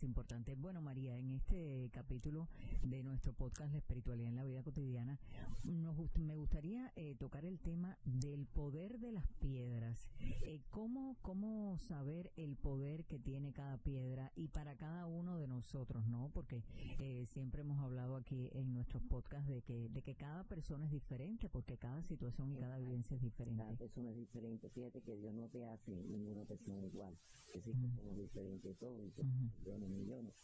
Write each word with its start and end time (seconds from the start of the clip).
Más 0.00 0.04
importante. 0.04 0.54
Bueno, 0.54 0.80
María, 0.80 1.16
en 1.16 1.30
este 1.30 1.90
capítulo 1.92 2.48
de 2.82 3.02
nuestro 3.02 3.32
podcast 3.32 3.72
La 3.72 3.78
espiritualidad 3.78 4.30
en 4.30 4.36
la 4.36 4.44
vida 4.44 4.62
cotidiana, 4.62 5.18
nos 5.64 5.96
me 6.18 6.34
gustaría 6.34 6.92
eh, 6.96 7.14
tocar 7.16 7.44
el 7.44 7.58
tema 7.58 7.98
del 8.04 8.46
poder 8.46 8.98
de 8.98 9.12
las 9.12 9.26
piedras. 9.40 10.06
Eh, 10.42 10.60
¿cómo, 10.70 11.16
¿Cómo 11.22 11.78
saber 11.78 12.32
el 12.36 12.56
poder 12.56 13.04
que 13.04 13.18
tiene 13.18 13.52
cada 13.52 13.76
piedra 13.78 14.32
y 14.36 14.48
para 14.48 14.76
cada 14.76 15.06
uno 15.06 15.36
de 15.36 15.46
nosotros, 15.46 16.06
no? 16.06 16.30
Porque 16.32 16.62
eh, 16.98 17.26
siempre 17.26 17.60
hemos 17.60 17.78
hablado 17.80 18.16
aquí 18.16 18.48
en 18.52 18.72
nuestros 18.72 19.02
podcasts 19.02 19.48
de 19.48 19.62
que, 19.62 19.88
de 19.88 20.02
que 20.02 20.14
cada 20.14 20.44
persona 20.44 20.86
es 20.86 20.92
diferente, 20.92 21.48
porque 21.48 21.76
cada 21.76 22.02
situación 22.04 22.52
y 22.52 22.56
cada 22.56 22.78
vivencia 22.78 23.16
es 23.16 23.22
diferente. 23.22 23.62
Cada 23.62 23.76
persona 23.76 24.10
es 24.10 24.16
diferente. 24.16 24.70
Fíjate 24.70 25.02
que 25.02 25.16
Dios 25.16 25.34
no 25.34 25.48
te 25.48 25.64
hace 25.64 25.92
una 25.92 26.44
persona 26.44 26.86
igual. 26.86 27.16
Que 27.52 27.60
sí, 27.60 27.72
que 27.72 27.90
somos 27.96 28.16
diferentes 28.16 28.78
todos, 28.78 29.00
millones, 29.00 29.89
millones, 29.90 30.34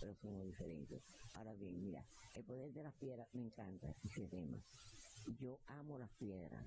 pero 0.00 0.14
somos 0.16 0.44
diferentes. 0.44 1.02
Ahora 1.34 1.54
bien, 1.54 1.80
mira, 1.80 2.04
el 2.34 2.44
poder 2.44 2.72
de 2.72 2.82
las 2.82 2.94
piedras 2.94 3.28
me 3.32 3.42
encanta 3.42 3.94
ese 4.04 4.26
tema. 4.28 4.58
Yo 5.40 5.60
amo 5.66 5.98
las 5.98 6.10
piedras. 6.12 6.66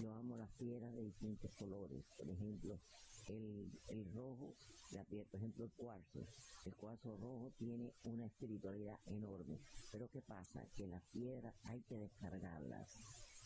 Yo 0.00 0.12
amo 0.12 0.36
las 0.36 0.50
piedras 0.52 0.92
de 0.94 1.02
distintos 1.02 1.54
colores. 1.54 2.04
Por 2.16 2.28
ejemplo, 2.28 2.80
el, 3.28 3.70
el 3.88 4.12
rojo, 4.12 4.56
la 4.92 5.04
piedra, 5.04 5.26
por 5.30 5.40
ejemplo, 5.40 5.64
el 5.64 5.72
cuarzo. 5.72 6.26
El 6.64 6.74
cuarzo 6.76 7.16
rojo 7.16 7.52
tiene 7.58 7.92
una 8.04 8.26
espiritualidad 8.26 8.98
enorme. 9.06 9.60
Pero 9.92 10.08
¿qué 10.08 10.22
pasa? 10.22 10.66
Que 10.76 10.86
las 10.86 11.02
piedras 11.12 11.54
hay 11.64 11.82
que 11.82 11.98
descargarlas. 11.98 12.90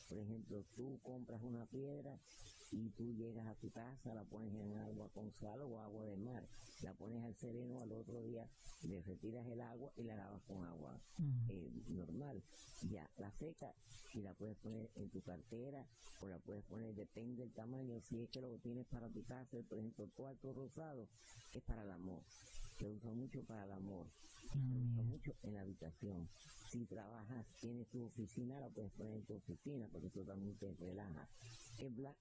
Por 0.08 0.18
ejemplo, 0.18 0.64
tú 0.74 0.98
compras 1.02 1.42
una 1.42 1.66
piedra 1.66 2.18
y 2.70 2.90
tú 2.90 3.12
llegas 3.14 3.46
a 3.46 3.54
tu 3.54 3.70
casa, 3.70 4.14
la 4.14 4.24
pones 4.24 4.54
en 4.54 4.76
agua 4.78 5.08
con 5.14 5.32
sal 5.32 5.60
o 5.62 5.80
agua 5.80 6.04
de 6.04 6.16
mar, 6.16 6.46
la 6.82 6.92
pones 6.94 7.22
al 7.24 7.34
sereno, 7.34 7.80
al 7.80 7.92
otro 7.92 8.22
día 8.22 8.46
le 8.82 9.02
retiras 9.02 9.46
el 9.46 9.60
agua 9.60 9.92
y 9.96 10.04
la 10.04 10.16
lavas 10.16 10.42
con 10.42 10.64
agua 10.64 11.00
eh, 11.48 11.70
normal. 11.88 12.42
Ya 12.90 13.08
la 13.18 13.30
seca 13.32 13.74
y 14.14 14.22
la 14.22 14.34
puedes 14.34 14.56
poner 14.58 14.90
en 14.96 15.08
tu 15.10 15.20
cartera 15.22 15.86
o 16.22 16.28
la 16.28 16.38
puedes 16.38 16.64
poner, 16.64 16.94
depende 16.94 17.42
del 17.42 17.52
tamaño, 17.52 18.00
si 18.00 18.20
es 18.20 18.30
que 18.30 18.40
lo 18.40 18.58
tienes 18.58 18.86
para 18.86 19.08
tu 19.08 19.22
casa, 19.24 19.56
por 19.68 19.78
ejemplo, 19.78 20.04
el 20.04 20.10
cuarto 20.12 20.52
rosado 20.52 21.08
es 21.54 21.62
para 21.62 21.82
el 21.82 21.90
amor, 21.90 22.22
se 22.78 22.88
usa 22.88 23.12
mucho 23.12 23.42
para 23.44 23.64
el 23.64 23.72
amor, 23.72 24.06
se 24.52 24.58
usa 24.58 25.02
mucho 25.02 25.32
en 25.42 25.54
la 25.54 25.60
habitación. 25.60 26.28
Si 26.70 26.84
trabajas, 26.84 27.46
tienes 27.60 27.88
tu 27.88 28.04
oficina, 28.04 28.60
la 28.60 28.68
puedes 28.68 28.92
poner 28.92 29.14
en 29.14 29.24
tu 29.24 29.34
oficina 29.34 29.88
porque 29.90 30.08
eso 30.08 30.22
también 30.22 30.56
te 30.58 30.72
relaja 30.74 31.28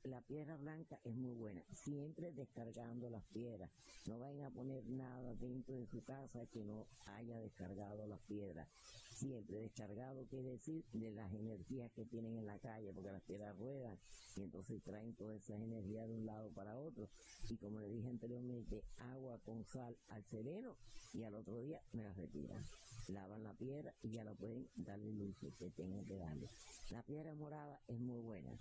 la 0.04 0.22
piedra 0.22 0.56
blanca 0.58 1.00
es 1.04 1.16
muy 1.16 1.34
buena, 1.34 1.64
siempre 1.74 2.32
descargando 2.32 3.10
las 3.10 3.24
piedras. 3.26 3.72
No 4.06 4.20
vayan 4.20 4.46
a 4.46 4.52
poner 4.52 4.88
nada 4.88 5.34
dentro 5.36 5.76
de 5.76 5.88
su 5.88 6.04
casa 6.04 6.46
que 6.48 6.64
no 6.64 6.88
haya 7.06 7.40
descargado 7.40 8.06
las 8.08 8.20
piedras. 8.22 8.68
Siempre 9.16 9.62
descargado 9.62 10.28
quiere 10.28 10.52
decir 10.52 10.86
de 10.94 11.12
las 11.12 11.34
energías 11.34 11.92
que 11.94 12.06
tienen 12.06 12.38
en 12.38 12.46
la 12.46 12.60
calle, 12.60 12.94
porque 12.94 13.12
las 13.12 13.24
piedras 13.24 13.58
ruedan 13.58 13.98
y 14.36 14.42
entonces 14.42 14.84
traen 14.84 15.16
toda 15.16 15.36
esa 15.36 15.56
energía 15.56 16.06
de 16.06 16.14
un 16.14 16.26
lado 16.26 16.52
para 16.52 16.78
otro. 16.78 17.10
Y 17.50 17.58
como 17.58 17.80
le 17.80 17.90
dije 17.90 18.10
anteriormente, 18.10 18.84
agua 18.98 19.40
con 19.40 19.66
sal 19.66 19.98
al 20.10 20.24
sereno 20.26 20.76
y 21.14 21.24
al 21.24 21.34
otro 21.34 21.60
día 21.60 21.82
me 21.94 22.04
la 22.04 22.14
retiran. 22.14 22.64
Lavan 23.08 23.44
la 23.44 23.54
piedra 23.54 23.94
y 24.02 24.12
ya 24.12 24.24
la 24.24 24.34
pueden 24.34 24.68
darle 24.76 25.12
luz 25.14 25.36
que 25.40 25.70
tengan 25.72 26.06
que 26.06 26.18
darle. 26.18 26.50
La 26.92 27.04
piedra 27.04 27.34
morada 27.36 27.80
es 27.88 28.00
muy 28.00 28.20
buena 28.20 28.52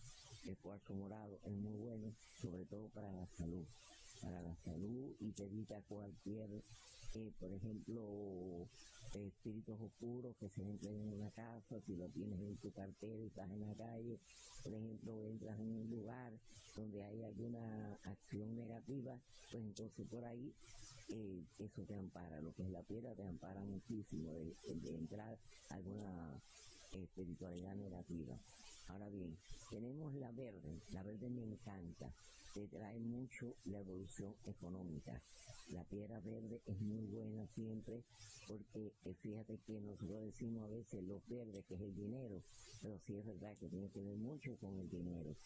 el 0.49 0.57
cuarzo 0.59 0.95
morado 0.95 1.41
es 1.45 1.53
muy 1.53 1.77
bueno, 1.77 2.15
sobre 2.41 2.65
todo 2.67 2.89
para 2.91 3.11
la 3.13 3.27
salud. 3.37 3.65
Para 4.23 4.41
la 4.43 4.57
salud 4.65 5.15
y 5.21 5.33
te 5.33 5.45
evita 5.45 5.81
cualquier, 5.83 6.51
eh, 7.15 7.33
por 7.39 7.53
ejemplo, 7.53 8.69
espíritus 9.15 9.81
oscuros 9.81 10.37
que 10.37 10.49
se 10.49 10.63
entren 10.63 10.95
en 10.95 11.13
una 11.15 11.31
casa, 11.33 11.81
si 11.85 11.97
lo 11.97 12.09
tienes 12.09 12.41
en 12.41 12.57
tu 12.59 12.71
cartera 12.73 13.23
y 13.23 13.27
estás 13.27 13.51
en 13.51 13.61
la 13.61 13.75
calle, 13.75 14.19
por 14.63 14.73
ejemplo, 14.73 15.27
entras 15.27 15.59
en 15.59 15.69
un 15.69 15.91
lugar 15.91 16.33
donde 16.77 17.03
hay 17.05 17.23
alguna 17.25 17.99
acción 18.05 18.55
negativa, 18.57 19.19
pues 19.51 19.63
entonces 19.63 20.07
por 20.09 20.25
ahí 20.25 20.55
eh, 21.09 21.45
eso 21.59 21.85
te 21.85 21.95
ampara, 21.95 22.41
lo 22.41 22.53
que 22.55 22.63
es 22.63 22.71
la 22.71 22.83
piedra 22.83 23.15
te 23.15 23.23
ampara 23.23 23.63
muchísimo 23.65 24.33
de, 24.35 24.57
entrar 24.97 25.39
alguna 25.71 26.41
espiritualidad 26.93 27.75
negativa. 27.77 28.39
Ahora 28.89 29.09
bien, 29.09 29.37
tenemos 29.71 30.15
la 30.15 30.31
verde, 30.33 30.81
la 30.93 31.03
verde 31.03 31.29
me 31.31 31.43
encanta, 31.43 32.13
te 32.55 32.67
trae 32.69 32.99
mucho 33.01 33.55
la 33.65 33.79
evolución 33.79 34.35
económica. 34.45 35.21
La 35.69 35.85
piedra 35.85 36.21
verde 36.21 36.63
es 36.67 36.81
muy 36.81 37.05
buena 37.07 37.47
siempre 37.49 38.05
porque 38.47 38.93
eh, 39.05 39.15
fíjate 39.21 39.59
que 39.67 39.81
nosotros 39.81 40.25
decimos 40.25 40.65
a 40.65 40.69
veces 40.69 41.03
lo 41.03 41.21
verde, 41.27 41.65
que 41.69 41.75
es 41.75 41.81
el 41.81 41.95
dinero, 41.95 42.43
pero 42.81 42.99
sí 43.01 43.17
es 43.17 43.27
verdad 43.27 43.57
que 43.59 43.69
tiene 43.69 43.91
que 43.91 44.01
ver 44.01 44.17
mucho 44.17 44.57
con 44.59 44.79
el 44.79 44.89
dinero. 44.89 45.37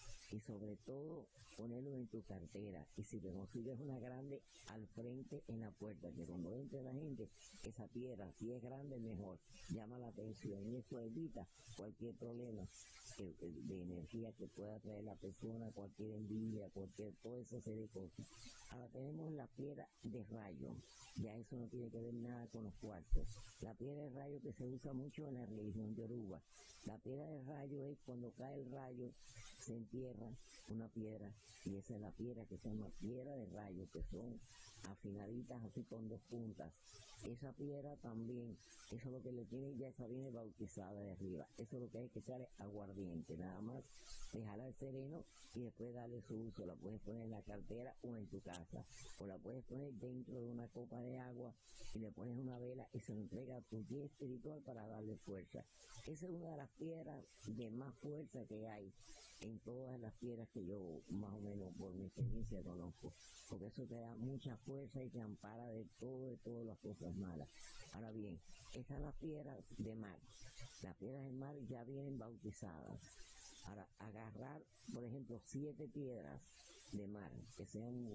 Todo, 0.85 1.27
ponerlo 1.57 1.95
en 1.97 2.07
tu 2.09 2.23
cartera. 2.23 2.87
Y 2.97 3.03
si 3.03 3.21
te 3.21 3.33
consigues 3.33 3.79
una 3.81 3.99
grande 3.99 4.43
al 4.69 4.87
frente 4.89 5.43
en 5.49 5.61
la 5.61 5.71
puerta, 5.71 6.11
que 6.13 6.25
cuando 6.25 6.55
entre 6.55 6.83
la 6.83 6.93
gente, 6.93 7.29
esa 7.63 7.87
piedra, 7.89 8.33
si 8.39 8.53
es 8.53 8.63
grande, 8.63 8.99
mejor, 8.99 9.39
llama 9.71 9.99
la 9.99 10.09
atención 10.09 10.67
y 10.67 10.77
eso 10.77 11.01
evita 11.01 11.47
cualquier 11.77 12.15
problema 12.15 12.67
de 13.19 13.83
energía 13.83 14.33
que 14.33 14.47
pueda 14.49 14.79
traer 14.81 15.05
la 15.05 15.15
persona, 15.15 15.71
cualquier 15.73 16.13
envidia, 16.13 16.69
cualquier, 16.71 17.13
toda 17.23 17.41
esa 17.41 17.61
serie 17.61 17.89
de. 17.93 18.11
Ahora 18.71 18.89
tenemos 18.89 19.33
la 19.33 19.47
piedra 19.49 19.89
de 20.03 20.25
rayo, 20.25 20.77
ya 21.17 21.37
eso 21.37 21.57
no 21.57 21.67
tiene 21.69 21.91
que 21.91 22.01
ver 22.01 22.15
nada 22.15 22.47
con 22.49 22.65
los 22.65 22.75
cuartos. 22.77 23.27
La 23.61 23.75
piedra 23.75 24.05
de 24.05 24.11
rayo 24.11 24.41
que 24.41 24.53
se 24.53 24.65
usa 24.65 24.93
mucho 24.93 25.27
en 25.27 25.35
la 25.35 25.47
religión 25.47 25.95
yoruba. 25.95 26.41
La 26.87 26.97
piedra 26.99 27.27
de 27.27 27.43
rayo 27.43 27.85
es 27.87 27.99
cuando 28.07 28.33
cae 28.33 28.61
el 28.61 28.71
rayo, 28.71 29.13
se 29.61 29.77
entierra 29.77 30.31
una 30.69 30.89
piedra 30.89 31.33
y 31.65 31.77
esa 31.77 31.95
es 31.95 32.01
la 32.01 32.11
piedra 32.13 32.47
que 32.47 32.57
se 32.57 32.69
llama 32.69 32.91
piedra 33.01 33.37
de 33.37 33.47
rayo, 33.47 33.87
que 33.93 34.03
son 34.05 34.41
afinaditas 34.89 35.63
así 35.65 35.85
con 35.85 36.09
dos 36.09 36.21
puntas. 36.23 36.73
Esa 37.25 37.53
piedra 37.53 37.97
también, 37.97 38.57
eso 38.91 39.09
es 39.09 39.13
lo 39.13 39.23
que 39.23 39.33
le 39.33 39.45
tiene, 39.45 39.77
ya 39.77 39.89
esa 39.89 40.07
viene 40.07 40.31
bautizada 40.31 40.99
de 40.99 41.11
arriba. 41.13 41.47
Eso 41.59 41.77
es 41.77 41.83
lo 41.83 41.91
que 41.91 41.99
hay 41.99 42.09
que 42.09 42.21
echarle 42.21 42.49
aguardiente, 42.59 43.37
nada 43.37 43.61
más 43.61 43.85
dejarla 44.33 44.65
al 44.65 44.75
sereno 44.75 45.25
y 45.55 45.61
después 45.61 45.93
darle 45.93 46.23
su 46.23 46.35
uso. 46.35 46.65
La 46.65 46.75
puedes 46.77 47.01
poner 47.03 47.25
en 47.25 47.31
la 47.31 47.43
cartera 47.43 47.95
o 48.03 48.17
en 48.17 48.27
tu 48.29 48.41
casa, 48.41 48.87
o 49.19 49.27
la 49.27 49.37
puedes 49.37 49.65
poner 49.65 49.93
dentro 49.93 50.41
de 50.41 50.49
una 50.49 50.67
copa 50.69 50.99
de 51.03 51.19
agua 51.19 51.55
y 51.95 51.99
le 51.99 52.11
pones 52.11 52.39
una 52.39 52.59
vela 52.59 52.89
y 52.95 53.01
se 53.01 53.15
lo 53.15 53.21
entrega 53.21 53.57
a 53.57 53.63
tu 53.63 53.85
guía 53.85 54.07
espiritual 54.07 54.63
para 54.63 54.87
darle 54.87 55.17
fuerza. 55.19 55.63
Esa 56.07 56.27
es 56.27 56.33
una 56.33 56.53
de 56.53 56.57
las 56.57 56.71
piedras 56.71 57.23
de 57.47 57.71
más 57.71 57.95
fuerza 57.97 58.47
que 58.47 58.67
hay 58.67 58.91
en 59.41 59.59
todas 59.61 59.99
las 60.01 60.13
piedras 60.15 60.49
que 60.51 60.65
yo 60.65 61.03
más 61.09 61.33
o 61.33 61.41
menos 61.41 61.75
por 61.77 61.93
mi 61.95 62.05
experiencia 62.05 62.63
conozco, 62.63 63.15
porque 63.49 63.67
eso 63.67 63.87
te 63.87 63.95
da 63.95 64.15
mucha 64.17 64.57
fuerza 64.59 65.03
y 65.03 65.11
te 65.11 65.21
ampara 65.21 65.67
de 65.69 65.85
todo, 65.99 66.31
de 66.31 66.37
todas 66.39 66.67
las 66.67 66.79
cosas 66.79 67.15
malas. 67.17 67.49
Ahora 67.93 68.11
bien, 68.13 68.39
están 68.75 69.03
las 69.03 69.15
piedras 69.17 69.57
de 69.79 69.95
mar. 69.95 70.19
Las 70.83 70.97
piedras 70.97 71.25
de 71.25 71.33
mar 71.33 71.55
ya 71.69 71.85
vienen 71.85 72.19
bautizadas. 72.19 73.01
Ahora, 73.65 73.89
agarrar, 73.99 74.63
por 74.93 75.05
ejemplo, 75.05 75.39
siete 75.45 75.89
piedras 75.89 76.41
de 76.93 77.07
mar, 77.07 77.31
que 77.57 77.67
sean 77.67 78.07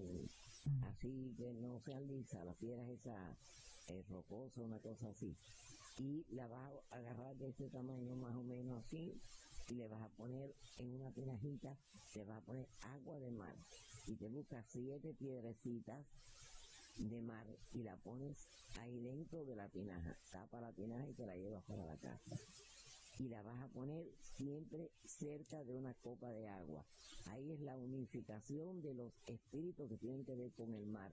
así, 0.82 1.34
que 1.38 1.54
no 1.54 1.80
sean 1.80 2.08
lisas, 2.08 2.46
las 2.46 2.56
piedras 2.56 2.90
esas 2.90 3.38
eh, 3.88 4.04
rocosas, 4.10 4.58
una 4.58 4.80
cosa 4.80 5.10
así, 5.10 5.36
y 5.98 6.26
la 6.34 6.48
vas 6.48 6.74
a 6.90 6.96
agarrar 6.96 7.36
de 7.38 7.50
ese 7.50 7.70
tamaño 7.70 8.16
más 8.16 8.36
o 8.36 8.44
menos 8.44 8.84
así, 8.84 9.22
y 9.70 9.76
le 9.76 9.88
vas 9.88 10.02
a 10.02 10.10
poner 10.10 10.56
en 10.78 10.94
una 10.94 11.12
tinajita, 11.12 11.78
le 12.16 12.24
vas 12.24 12.38
a 12.38 12.46
poner 12.46 12.68
agua 12.82 13.20
de 13.20 13.32
mar 13.32 13.56
y 14.08 14.16
te 14.16 14.28
buscas 14.28 14.66
siete 14.70 15.14
piedrecitas 15.14 16.06
de 16.98 17.22
mar 17.22 17.46
y 17.74 17.84
la 17.84 17.98
pones 17.98 18.38
ahí 18.80 19.00
dentro 19.00 19.44
de 19.46 19.56
la 19.56 19.68
tinaja, 19.70 20.18
tapa 20.32 20.62
la 20.62 20.72
tinaja 20.74 21.08
y 21.08 21.14
te 21.14 21.26
la 21.26 21.36
llevas 21.36 21.64
para 21.66 21.86
la 21.86 21.98
casa 21.98 22.36
y 23.20 23.30
la 23.30 23.42
vas 23.42 23.62
a 23.62 23.68
poner 23.70 24.06
siempre 24.36 24.92
cerca 25.06 25.64
de 25.64 25.74
una 25.74 25.94
copa 25.96 26.32
de 26.32 26.48
agua. 26.48 26.86
Ahí 27.28 27.52
es 27.52 27.62
la 27.62 27.78
unificación 27.78 28.82
de 28.82 28.94
los 28.94 29.14
espíritus 29.26 29.90
que 29.90 29.98
tienen 29.98 30.26
que 30.26 30.36
ver 30.36 30.52
con 30.52 30.74
el 30.74 30.86
mar. 30.86 31.12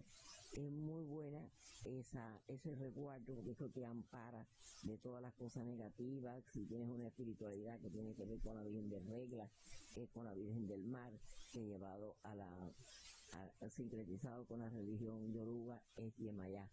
Es 0.52 0.70
muy 0.70 1.04
buena 1.04 1.48
esa, 1.84 2.40
ese 2.46 2.74
resguardo 2.74 3.34
porque 3.34 3.52
eso 3.52 3.68
te 3.70 3.84
ampara 3.86 4.46
de 4.82 4.98
todas 4.98 5.22
las 5.22 5.32
cosas 5.34 5.64
negativas. 5.64 6.44
Si 6.52 6.66
tienes 6.66 6.88
una 6.88 7.06
espiritualidad 7.06 7.80
que 7.80 7.90
tiene 7.90 8.14
que 8.14 8.24
ver 8.24 8.38
con 8.40 8.56
la 8.56 8.62
Virgen 8.62 8.90
de 8.90 9.00
Regla, 9.00 9.50
que 9.94 10.02
es 10.02 10.10
con 10.10 10.26
la 10.26 10.34
Virgen 10.34 10.66
del 10.66 10.84
Mar, 10.84 11.12
que 11.52 11.60
he 11.60 11.66
llevado 11.66 12.16
a 12.22 12.34
la 12.34 12.72
sincretizado 13.70 14.44
con 14.46 14.60
la 14.60 14.68
religión 14.68 15.32
yoruba, 15.32 15.82
es 15.96 16.14
Yemayá 16.18 16.68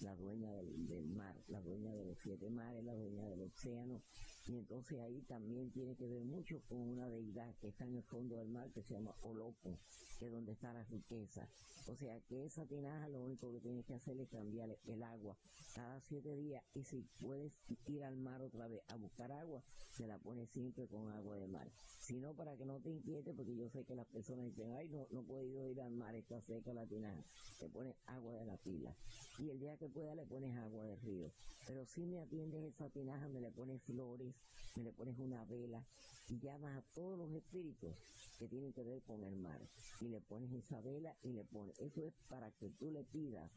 la 0.00 0.14
dueña 0.16 0.52
del, 0.52 1.06
mar, 1.06 1.34
la 1.48 1.60
dueña 1.60 1.94
de 1.94 2.04
los 2.04 2.18
siete 2.18 2.50
mares, 2.50 2.84
la 2.84 2.94
dueña 2.94 3.26
del 3.28 3.42
océano. 3.42 4.02
Y 4.46 4.56
entonces 4.56 4.98
ahí 5.00 5.22
también 5.22 5.70
tiene 5.70 5.96
que 5.96 6.06
ver 6.06 6.24
mucho 6.24 6.60
con 6.68 6.78
una 6.78 7.08
deidad 7.08 7.54
que 7.60 7.68
está 7.68 7.84
en 7.84 7.96
el 7.96 8.02
fondo 8.02 8.36
del 8.36 8.48
mar 8.48 8.70
que 8.72 8.82
se 8.82 8.94
llama 8.94 9.14
Olopo, 9.22 9.78
que 10.18 10.26
es 10.26 10.32
donde 10.32 10.52
está 10.52 10.72
la 10.72 10.84
riqueza. 10.84 11.48
O 11.86 11.96
sea 11.96 12.18
que 12.28 12.46
esa 12.46 12.64
tinaja 12.66 13.08
lo 13.08 13.22
único 13.22 13.52
que 13.52 13.60
tienes 13.60 13.84
que 13.84 13.94
hacer 13.94 14.18
es 14.18 14.28
cambiar 14.28 14.76
el 14.86 15.02
agua 15.02 15.36
cada 15.74 16.00
siete 16.00 16.34
días 16.36 16.62
y 16.74 16.84
si 16.84 17.02
puedes 17.18 17.52
ir 17.86 18.04
al 18.04 18.16
mar 18.16 18.40
otra 18.40 18.68
vez 18.68 18.82
a 18.88 18.96
buscar 18.96 19.32
agua, 19.32 19.62
se 19.90 20.06
la 20.06 20.18
pones 20.18 20.48
siempre 20.50 20.86
con 20.86 21.10
agua 21.10 21.36
de 21.36 21.46
mar. 21.48 21.70
Si 22.00 22.20
no, 22.20 22.34
para 22.34 22.56
que 22.56 22.64
no 22.64 22.80
te 22.80 22.90
inquiete, 22.90 23.32
porque 23.32 23.56
yo 23.56 23.68
sé 23.68 23.84
que 23.84 23.94
las 23.94 24.06
personas 24.06 24.46
dicen, 24.46 24.72
ay, 24.76 24.88
no, 24.88 25.06
no 25.10 25.20
he 25.20 25.24
podido 25.24 25.68
ir 25.68 25.80
al 25.80 25.92
mar, 25.92 26.14
está 26.14 26.40
seca 26.42 26.72
la 26.72 26.86
tinaja. 26.86 27.24
Te 27.58 27.68
pones 27.68 27.94
agua 28.06 28.34
de 28.34 28.44
la 28.44 28.56
pila. 28.56 28.94
Y 29.38 29.50
el 29.50 29.58
día 29.58 29.76
que 29.76 29.88
pueda 29.88 30.14
le 30.14 30.26
pones 30.26 30.56
agua 30.56 30.84
del 30.84 31.00
río. 31.00 31.32
Pero 31.66 31.84
si 31.86 32.04
me 32.06 32.20
atiendes 32.20 32.62
esa 32.64 32.88
tinaja, 32.90 33.28
me 33.28 33.40
le 33.40 33.50
pones 33.50 33.82
flores, 33.82 34.34
le 34.82 34.92
pones 34.92 35.18
una 35.18 35.44
vela 35.44 35.84
y 36.28 36.38
llamas 36.38 36.76
a 36.76 36.82
todos 36.94 37.18
los 37.18 37.30
espíritus 37.32 37.94
que 38.38 38.48
tienen 38.48 38.72
que 38.72 38.82
ver 38.82 39.02
con 39.02 39.22
el 39.22 39.36
mar. 39.36 39.60
Y 40.00 40.08
le 40.08 40.20
pones 40.20 40.52
esa 40.52 40.80
vela 40.80 41.14
y 41.22 41.32
le 41.32 41.44
pones. 41.44 41.78
Eso 41.78 42.04
es 42.06 42.14
para 42.28 42.50
que 42.52 42.70
tú 42.70 42.90
le 42.90 43.04
pidas 43.04 43.50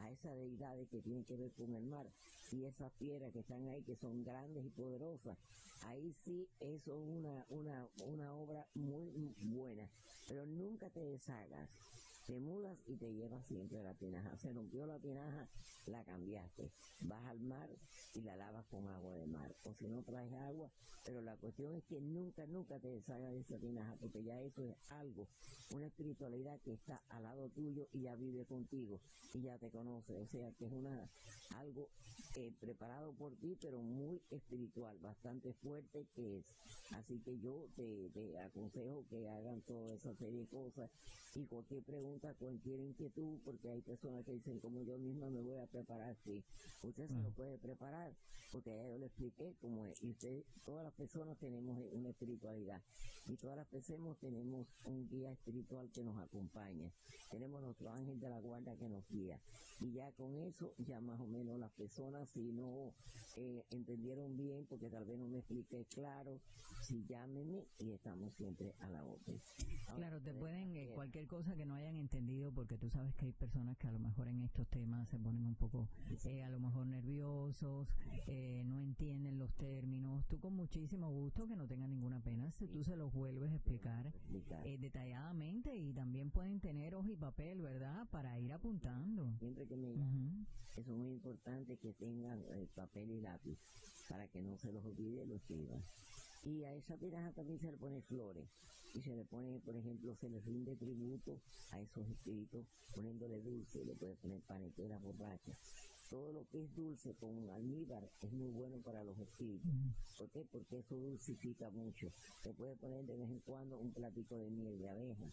a 0.00 0.10
esas 0.10 0.36
deidades 0.36 0.88
que 0.88 1.00
tienen 1.00 1.24
que 1.24 1.36
ver 1.36 1.52
con 1.52 1.74
el 1.74 1.84
mar 1.86 2.06
y 2.52 2.64
esas 2.64 2.92
piedras 2.92 3.32
que 3.32 3.40
están 3.40 3.66
ahí 3.68 3.82
que 3.82 3.96
son 3.96 4.22
grandes 4.22 4.64
y 4.64 4.70
poderosas 4.70 5.36
ahí 5.82 6.14
sí 6.24 6.48
eso 6.60 6.92
es 6.92 7.08
una, 7.08 7.44
una, 7.48 7.88
una 8.04 8.32
obra 8.32 8.66
muy 8.74 9.34
buena 9.38 9.90
pero 10.28 10.46
nunca 10.46 10.88
te 10.90 11.00
deshagas 11.00 11.68
te 12.28 12.38
mudas 12.40 12.76
y 12.86 12.94
te 12.96 13.10
llevas 13.10 13.42
siempre 13.46 13.82
la 13.82 13.94
tinaja. 13.94 14.36
Se 14.36 14.52
rompió 14.52 14.86
la 14.86 14.98
tinaja, 14.98 15.48
la 15.86 16.04
cambiaste. 16.04 16.70
Vas 17.00 17.24
al 17.24 17.40
mar 17.40 17.70
y 18.14 18.20
la 18.20 18.36
lavas 18.36 18.66
con 18.66 18.86
agua 18.86 19.16
de 19.16 19.26
mar. 19.26 19.50
O 19.64 19.72
si 19.72 19.88
no 19.88 20.02
traes 20.02 20.30
agua, 20.34 20.70
pero 21.06 21.22
la 21.22 21.36
cuestión 21.36 21.74
es 21.74 21.84
que 21.84 22.02
nunca, 22.02 22.44
nunca 22.46 22.78
te 22.80 22.88
deshagas 22.88 23.32
de 23.32 23.40
esa 23.40 23.56
tinaja, 23.56 23.96
porque 23.98 24.22
ya 24.22 24.38
eso 24.42 24.62
es 24.62 24.76
algo, 24.90 25.26
una 25.70 25.86
espiritualidad 25.86 26.60
que 26.60 26.74
está 26.74 27.00
al 27.08 27.22
lado 27.22 27.48
tuyo 27.48 27.88
y 27.94 28.02
ya 28.02 28.14
vive 28.14 28.44
contigo 28.44 29.00
y 29.32 29.40
ya 29.40 29.56
te 29.56 29.70
conoce. 29.70 30.14
O 30.18 30.26
sea 30.26 30.52
que 30.52 30.66
es 30.66 30.72
una 30.72 31.08
algo 31.56 31.88
eh, 32.36 32.52
preparado 32.60 33.14
por 33.14 33.34
ti, 33.36 33.56
pero 33.58 33.80
muy 33.80 34.20
espiritual, 34.30 34.98
bastante 34.98 35.54
fuerte 35.54 36.06
que 36.14 36.40
es. 36.40 36.44
Así 36.92 37.20
que 37.20 37.38
yo 37.38 37.68
te, 37.74 38.10
te 38.10 38.38
aconsejo 38.38 39.06
que 39.08 39.26
hagan 39.28 39.62
toda 39.62 39.94
esa 39.94 40.14
serie 40.14 40.40
de 40.40 40.46
cosas 40.46 40.90
y 41.38 41.46
cualquier 41.46 41.82
pregunta 41.82 42.34
cualquier 42.34 42.80
inquietud, 42.80 43.38
porque 43.44 43.70
hay 43.70 43.80
personas 43.80 44.24
que 44.24 44.32
dicen, 44.32 44.58
como 44.60 44.82
yo 44.82 44.98
misma 44.98 45.30
me 45.30 45.40
voy 45.40 45.58
a 45.58 45.66
preparar, 45.66 46.16
sí. 46.24 46.44
Usted 46.82 47.06
se 47.06 47.22
lo 47.22 47.30
puede 47.30 47.58
preparar, 47.58 48.12
porque 48.50 48.70
ya 48.70 48.88
yo 48.88 48.98
le 48.98 49.06
expliqué 49.06 49.54
cómo 49.60 49.86
es. 49.86 50.02
Y 50.02 50.10
usted, 50.10 50.44
todas 50.64 50.84
las 50.84 50.92
personas 50.94 51.38
tenemos 51.38 51.78
una 51.92 52.10
espiritualidad. 52.10 52.82
Y 53.26 53.36
todas 53.36 53.56
las 53.56 53.66
personas 53.66 54.16
tenemos 54.18 54.66
un 54.84 55.06
guía 55.08 55.30
espiritual 55.30 55.90
que 55.90 56.02
nos 56.02 56.18
acompaña. 56.18 56.90
Tenemos 57.30 57.62
nuestro 57.62 57.90
ángel 57.90 58.18
de 58.18 58.28
la 58.28 58.38
guarda 58.38 58.76
que 58.76 58.88
nos 58.88 59.06
guía. 59.08 59.38
Y 59.80 59.92
ya 59.92 60.10
con 60.12 60.34
eso, 60.36 60.74
ya 60.78 61.00
más 61.00 61.20
o 61.20 61.26
menos 61.26 61.58
las 61.58 61.70
personas, 61.72 62.28
si 62.30 62.52
no 62.52 62.94
eh, 63.36 63.64
entendieron 63.70 64.36
bien, 64.36 64.66
porque 64.66 64.88
tal 64.88 65.04
vez 65.04 65.18
no 65.18 65.28
me 65.28 65.38
expliqué 65.38 65.84
claro, 65.86 66.40
si 66.82 67.04
llámenme 67.04 67.66
y 67.78 67.92
estamos 67.92 68.34
siempre 68.34 68.74
a 68.80 68.88
la 68.88 69.04
orden. 69.04 69.40
Claro, 69.94 70.20
te 70.20 70.32
pueden, 70.32 70.74
eh, 70.74 70.90
cualquier 70.94 71.26
cosa 71.26 71.54
que 71.54 71.66
no 71.66 71.74
hayan 71.74 71.96
entendido, 71.96 72.37
tú 72.88 72.92
sabes 72.96 73.14
que 73.16 73.26
hay 73.26 73.32
personas 73.32 73.76
que 73.76 73.86
a 73.86 73.92
lo 73.92 73.98
mejor 73.98 74.28
en 74.28 74.40
estos 74.40 74.66
temas 74.68 75.06
se 75.10 75.18
ponen 75.18 75.44
un 75.44 75.54
poco, 75.54 75.88
eh, 76.24 76.42
a 76.42 76.48
lo 76.48 76.58
mejor 76.58 76.86
nerviosos, 76.86 77.86
eh, 78.26 78.62
no 78.64 78.80
entienden 78.80 79.38
los 79.38 79.52
términos. 79.56 80.24
Tú 80.28 80.40
con 80.40 80.56
muchísimo 80.56 81.10
gusto, 81.10 81.46
que 81.46 81.54
no 81.54 81.66
tenga 81.66 81.86
ninguna 81.86 82.20
pena, 82.20 82.50
si 82.50 82.66
tú 82.66 82.84
se 82.84 82.96
los 82.96 83.12
vuelves 83.12 83.52
a 83.52 83.56
explicar 83.56 84.10
detalladamente 84.78 85.76
y 85.76 85.92
también 85.92 86.30
pueden 86.30 86.60
tener 86.60 86.94
hoja 86.94 87.10
y 87.10 87.16
papel, 87.16 87.60
¿verdad? 87.60 88.08
Para 88.10 88.38
ir 88.40 88.54
apuntando. 88.54 89.36
Siempre 89.38 89.66
que 89.66 89.76
me 89.76 89.92
es 90.76 90.86
muy 90.86 91.10
importante 91.10 91.76
que 91.76 91.92
tengan 91.92 92.42
papel 92.74 93.10
y 93.10 93.20
lápiz 93.20 93.58
para 94.08 94.28
que 94.28 94.40
no 94.40 94.56
se 94.56 94.72
los 94.72 94.82
olvide 94.84 95.26
los 95.26 95.42
escriban. 95.42 95.82
Y 96.44 96.64
a 96.64 96.72
esa 96.72 96.96
tiraja 96.96 97.32
también 97.32 97.58
se 97.58 97.70
le 97.70 97.76
pone 97.76 98.00
flores. 98.00 98.48
Y 98.94 99.02
se 99.02 99.14
le 99.14 99.24
pone, 99.24 99.60
por 99.60 99.76
ejemplo, 99.76 100.14
se 100.16 100.28
le 100.28 100.40
rinde 100.40 100.74
tributo 100.76 101.40
a 101.72 101.80
esos 101.80 102.08
espíritus 102.08 102.66
poniéndole 102.94 103.40
dulce, 103.40 103.84
le 103.84 103.94
puede 103.94 104.14
poner 104.16 104.40
panetera 104.42 104.98
borracha. 104.98 105.52
Todo 106.10 106.32
lo 106.32 106.48
que 106.48 106.64
es 106.64 106.74
dulce 106.74 107.14
con 107.16 107.50
almíbar 107.50 108.08
es 108.22 108.32
muy 108.32 108.50
bueno 108.50 108.78
para 108.78 109.04
los 109.04 109.18
espíritus. 109.18 109.70
¿Por 110.16 110.30
qué? 110.30 110.44
Porque 110.50 110.78
eso 110.78 110.96
dulcifica 110.96 111.68
mucho. 111.70 112.10
Se 112.42 112.54
puede 112.54 112.76
poner 112.76 113.04
de 113.04 113.16
vez 113.16 113.28
en 113.28 113.40
cuando 113.40 113.78
un 113.78 113.92
platito 113.92 114.38
de 114.38 114.50
miel 114.50 114.78
de 114.78 114.88
abeja 114.88 115.30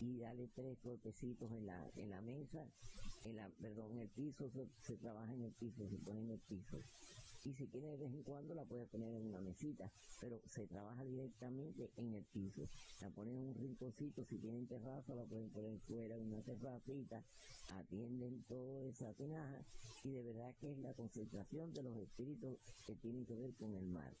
y 0.00 0.18
darle 0.18 0.48
tres 0.54 0.76
golpecitos 0.82 1.50
en 1.52 1.66
la, 1.66 1.90
en 1.96 2.10
la 2.10 2.20
mesa, 2.20 2.66
en 3.24 3.36
la, 3.36 3.48
perdón, 3.60 3.92
en 3.92 3.98
el 4.00 4.08
piso, 4.08 4.50
se, 4.50 4.66
se 4.80 4.96
trabaja 4.96 5.32
en 5.32 5.44
el 5.44 5.52
piso, 5.52 5.88
se 5.88 5.98
pone 5.98 6.20
en 6.20 6.30
el 6.30 6.40
piso 6.40 6.78
y 7.44 7.54
si 7.54 7.66
quiere 7.68 7.88
de 7.88 7.96
vez 7.96 8.12
en 8.12 8.22
cuando 8.22 8.54
la 8.54 8.64
puede 8.64 8.86
poner 8.86 9.14
en 9.14 9.26
una 9.26 9.40
mesita, 9.40 9.90
pero 10.20 10.40
se 10.48 10.66
trabaja 10.66 11.04
directamente 11.04 11.90
en 11.96 12.14
el 12.14 12.24
piso. 12.24 12.68
La 13.00 13.10
ponen 13.10 13.36
en 13.36 13.48
un 13.48 13.54
rinconcito, 13.54 14.24
si 14.24 14.38
tienen 14.38 14.66
terraza 14.66 15.14
la 15.14 15.24
pueden 15.24 15.50
poner 15.50 15.78
fuera 15.80 16.16
en 16.16 16.32
una 16.32 16.42
terracita, 16.42 17.24
atienden 17.74 18.44
toda 18.48 18.82
esa 18.84 19.12
tinaja 19.14 19.64
y 20.04 20.10
de 20.10 20.22
verdad 20.22 20.54
que 20.60 20.70
es 20.70 20.78
la 20.78 20.94
concentración 20.94 21.72
de 21.72 21.82
los 21.82 21.96
espíritus 21.96 22.58
que 22.86 22.94
tienen 22.96 23.24
que 23.24 23.34
ver 23.34 23.54
con 23.54 23.74
el 23.74 23.86
mar. 23.86 24.14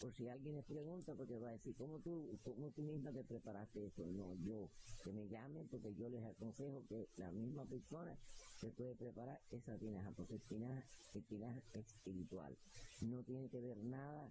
Por 0.00 0.14
si 0.14 0.28
alguien 0.28 0.56
les 0.56 0.64
pregunta, 0.64 1.14
porque 1.14 1.38
va 1.38 1.50
a 1.50 1.52
decir, 1.52 1.74
¿cómo 1.76 1.98
tú, 1.98 2.38
cómo 2.42 2.70
tú 2.70 2.82
misma 2.82 3.12
te 3.12 3.22
preparaste 3.22 3.86
eso? 3.86 4.06
No, 4.06 4.34
yo, 4.36 4.70
que 5.04 5.12
me 5.12 5.28
llamen 5.28 5.68
porque 5.68 5.94
yo 5.94 6.08
les 6.08 6.24
aconsejo 6.24 6.84
que 6.88 7.08
la 7.16 7.30
misma 7.32 7.66
persona 7.66 8.16
se 8.60 8.70
puede 8.70 8.94
preparar 8.94 9.40
esa 9.50 9.76
tinaja, 9.78 10.10
porque 10.12 10.34
es 10.34 10.42
tinaja, 10.44 10.84
es 11.14 11.26
tinaja 11.26 11.60
espiritual. 11.72 12.56
No 13.00 13.22
tiene 13.22 13.48
que 13.48 13.60
ver 13.60 13.78
nada 13.78 14.30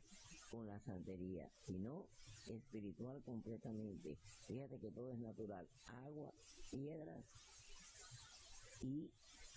con 0.51 0.67
la 0.67 0.79
santería, 0.81 1.49
sino 1.65 2.05
espiritual 2.47 3.21
completamente. 3.23 4.17
Fíjate 4.47 4.79
que 4.79 4.91
todo 4.91 5.11
es 5.11 5.19
natural. 5.19 5.67
Agua, 6.05 6.31
piedras 6.71 7.25
y, 8.81 9.11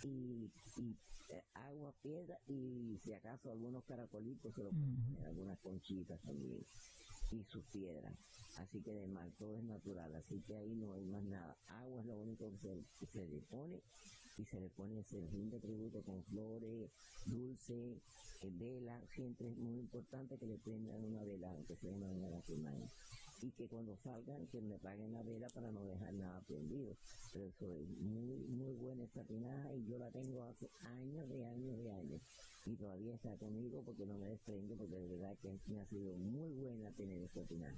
y, 0.05 0.51
y 0.79 0.97
eh, 1.29 1.45
agua, 1.55 1.95
piedra 2.03 2.39
y 2.49 2.99
si 3.05 3.13
acaso 3.13 3.51
algunos 3.51 3.85
caracolitos 3.85 4.55
se 4.55 4.63
lo 4.63 4.71
pueden 4.71 5.05
poner, 5.05 5.27
algunas 5.27 5.59
conchitas 5.61 6.21
también 6.23 6.65
y 7.31 7.45
sus 7.45 7.65
piedras. 7.67 8.15
Así 8.57 8.83
que 8.83 8.93
de 8.93 9.07
mar 9.07 9.31
todo 9.39 9.57
es 9.57 9.65
natural, 9.65 10.15
así 10.15 10.41
que 10.47 10.57
ahí 10.57 10.75
no 10.75 10.93
hay 10.93 11.05
más 11.05 11.23
nada. 11.25 11.57
Agua 11.69 12.01
es 12.01 12.07
lo 12.07 12.19
único 12.19 12.51
que 12.51 12.59
se, 12.59 12.85
que 12.99 13.07
se 13.07 13.27
le 13.27 13.41
pone 13.43 13.81
y 14.39 14.45
se 14.45 14.61
le 14.61 14.69
pone 14.71 15.01
ese 15.01 15.21
de 15.21 15.61
tributo 15.61 16.03
con 16.03 16.23
flores, 16.25 16.91
dulce, 17.27 18.01
eh, 18.43 18.51
vela. 18.53 19.01
Siempre 19.15 19.49
es 19.49 19.57
muy 19.57 19.79
importante 19.79 20.39
que 20.39 20.47
le 20.47 20.59
prendan 20.59 21.05
una 21.05 21.23
vela, 21.25 21.51
aunque 21.51 21.77
sea 21.77 21.93
una 21.93 22.09
vela 22.09 22.43
y 23.43 23.51
que 23.51 23.67
cuando 23.67 23.97
salgan 23.97 24.47
que 24.47 24.61
me 24.61 24.79
paguen 24.79 25.13
la 25.13 25.23
vela 25.23 25.49
para 25.49 25.71
no 25.73 25.85
dejar 25.85 26.15
nada 26.15 26.41
prendido. 26.43 26.97
Pero 27.33 27.47
eso 27.47 27.67
es 27.67 27.89
muy, 27.99 28.39
muy 28.47 28.73
buena 28.75 29.05
esta 29.05 29.25
tinaja 29.25 29.75
y 29.75 29.85
yo 29.87 29.99
la 29.99 30.11
tengo 30.11 30.45
hace 30.45 30.71
años 30.85 31.27
y 31.31 31.43
años 31.43 31.79
y 31.85 31.89
años. 31.89 32.21
Y 32.65 32.77
todavía 32.77 33.15
está 33.15 33.37
conmigo 33.39 33.83
porque 33.85 34.07
no 34.07 34.17
me 34.19 34.29
desprende, 34.29 34.77
porque 34.77 34.95
de 34.95 35.09
verdad 35.09 35.37
que 35.43 35.59
me 35.67 35.81
ha 35.81 35.87
sido 35.87 36.17
muy 36.17 36.53
buena 36.53 36.93
tener 36.93 37.21
esta 37.23 37.45
tinaja. 37.45 37.75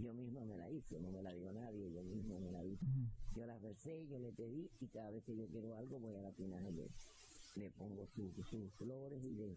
Yo 0.00 0.14
mismo 0.14 0.44
me 0.44 0.56
la 0.56 0.70
hice, 0.70 1.00
no 1.00 1.10
me 1.10 1.22
la 1.22 1.32
dio 1.32 1.52
nadie, 1.52 1.92
yo 1.92 2.02
mismo 2.04 2.38
me 2.38 2.52
la 2.52 2.64
hice. 2.64 2.86
Yo 3.34 3.46
la 3.46 3.58
versé, 3.58 4.06
yo 4.06 4.18
le 4.20 4.32
pedí 4.32 4.70
y 4.80 4.86
cada 4.86 5.10
vez 5.10 5.24
que 5.24 5.36
yo 5.36 5.46
quiero 5.48 5.74
algo 5.76 5.98
voy 5.98 6.14
a 6.14 6.22
la 6.22 6.32
tinaja 6.32 6.68
y 6.68 6.72
le, 6.72 6.88
le 7.56 7.70
pongo 7.70 8.06
sus 8.14 8.72
flores 8.74 9.24
y 9.24 9.30
le 9.32 9.56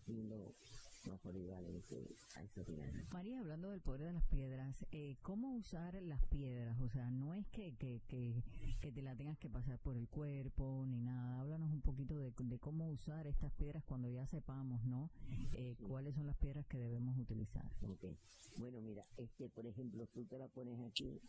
defiendo 2.55 2.85
María, 3.11 3.39
hablando 3.39 3.71
del 3.71 3.81
poder 3.81 4.01
de 4.01 4.13
las 4.13 4.23
piedras, 4.25 4.85
eh, 4.91 5.17
¿cómo 5.21 5.55
usar 5.55 5.95
las 6.01 6.23
piedras? 6.25 6.79
O 6.79 6.89
sea, 6.89 7.09
no 7.09 7.33
es 7.33 7.47
que, 7.47 7.75
que, 7.75 8.01
que, 8.07 8.43
que, 8.81 8.91
te 8.91 9.01
la 9.01 9.15
tengas 9.15 9.37
que 9.37 9.49
pasar 9.49 9.79
por 9.79 9.97
el 9.97 10.07
cuerpo 10.07 10.85
ni 10.87 11.01
nada. 11.01 11.41
Háblanos 11.41 11.71
un 11.71 11.81
poquito 11.81 12.15
de, 12.15 12.31
de 12.37 12.59
cómo 12.59 12.89
usar 12.89 13.27
estas 13.27 13.51
piedras 13.53 13.83
cuando 13.83 14.09
ya 14.09 14.25
sepamos, 14.27 14.83
¿no? 14.85 15.09
Eh, 15.53 15.75
¿Cuáles 15.87 16.15
son 16.15 16.27
las 16.27 16.37
piedras 16.37 16.65
que 16.67 16.77
debemos 16.77 17.17
utilizar? 17.17 17.69
Okay. 17.81 18.17
Bueno, 18.57 18.79
mira, 18.81 19.03
este, 19.17 19.49
por 19.49 19.65
ejemplo, 19.65 20.05
tú 20.07 20.25
te 20.25 20.37
la 20.37 20.47
pones 20.47 20.79
aquí, 20.81 21.19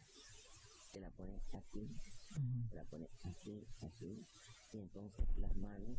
te 0.92 1.00
la 1.00 1.10
pones 1.10 1.40
aquí, 1.54 1.88
te 2.70 2.76
la 2.76 2.84
pones 2.84 3.08
aquí, 3.24 3.66
aquí, 3.80 4.26
y 4.72 4.78
entonces 4.78 5.26
las 5.38 5.56
manos 5.56 5.98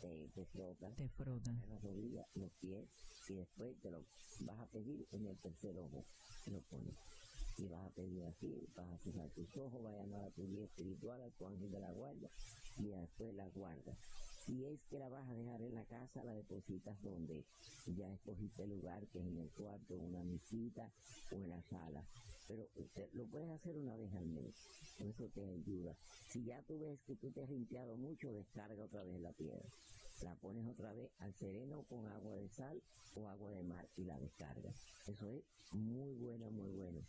te, 0.00 0.28
te 0.34 0.44
frotan, 0.46 0.94
te 0.96 1.08
frotan. 1.10 1.62
las 1.68 1.82
rodillas, 1.82 2.26
los 2.34 2.50
pies, 2.60 2.88
y 3.28 3.34
después 3.34 3.78
te 3.80 3.90
lo 3.90 4.04
vas 4.40 4.58
a 4.58 4.66
pedir 4.66 5.06
en 5.12 5.26
el 5.26 5.38
tercer 5.38 5.76
ojo, 5.78 6.04
lo 6.46 6.60
pones. 6.62 6.94
Y 7.58 7.68
vas 7.68 7.86
a 7.86 7.90
pedir 7.90 8.24
así, 8.24 8.66
vas 8.74 8.88
a 8.88 8.98
cerrar 8.98 9.28
tus 9.30 9.56
ojos, 9.56 9.82
vas 9.82 9.94
a 9.94 10.02
llamar 10.02 10.24
a 10.24 10.30
tu 10.30 10.46
guía 10.46 10.64
espiritual, 10.64 11.20
a 11.20 11.30
tu 11.30 11.46
ángel 11.46 11.70
de 11.70 11.80
la 11.80 11.92
guardia, 11.92 12.30
y 12.78 12.84
después 12.84 13.34
la 13.34 13.48
guardas. 13.50 13.98
Si 14.46 14.64
es 14.64 14.80
que 14.88 14.98
la 14.98 15.08
vas 15.08 15.28
a 15.28 15.34
dejar 15.34 15.60
en 15.60 15.74
la 15.74 15.84
casa, 15.84 16.24
la 16.24 16.32
depositas 16.32 17.00
donde 17.02 17.44
ya 17.86 18.10
escogiste 18.14 18.62
el 18.62 18.70
lugar, 18.70 19.06
que 19.08 19.18
es 19.18 19.26
en 19.26 19.38
el 19.38 19.50
cuarto, 19.50 19.94
una 19.94 20.22
mesita 20.24 20.90
o 21.30 21.34
en 21.34 21.50
la 21.50 21.62
sala. 21.62 22.02
Pero 22.50 23.08
lo 23.12 23.26
puedes 23.26 23.50
hacer 23.50 23.76
una 23.76 23.96
vez 23.96 24.12
al 24.14 24.26
mes, 24.26 24.54
eso 24.98 25.28
te 25.34 25.44
ayuda. 25.44 25.96
Si 26.28 26.44
ya 26.44 26.62
tú 26.62 26.80
ves 26.80 27.00
que 27.06 27.14
tú 27.16 27.30
te 27.30 27.42
has 27.42 27.50
limpiado 27.50 27.96
mucho, 27.96 28.32
descarga 28.32 28.84
otra 28.84 29.04
vez 29.04 29.20
la 29.20 29.32
piedra 29.32 29.68
la 30.22 30.34
pones 30.36 30.66
otra 30.66 30.92
vez 30.92 31.10
al 31.18 31.34
sereno 31.34 31.84
con 31.84 32.06
agua 32.06 32.36
de 32.36 32.48
sal 32.48 32.82
o 33.14 33.28
agua 33.28 33.50
de 33.52 33.62
mar 33.62 33.88
y 33.96 34.04
la 34.04 34.18
descargas. 34.18 34.74
Eso 35.06 35.30
es 35.30 35.42
muy 35.72 36.14
bueno, 36.14 36.50
muy 36.50 36.70
bueno. 36.72 37.00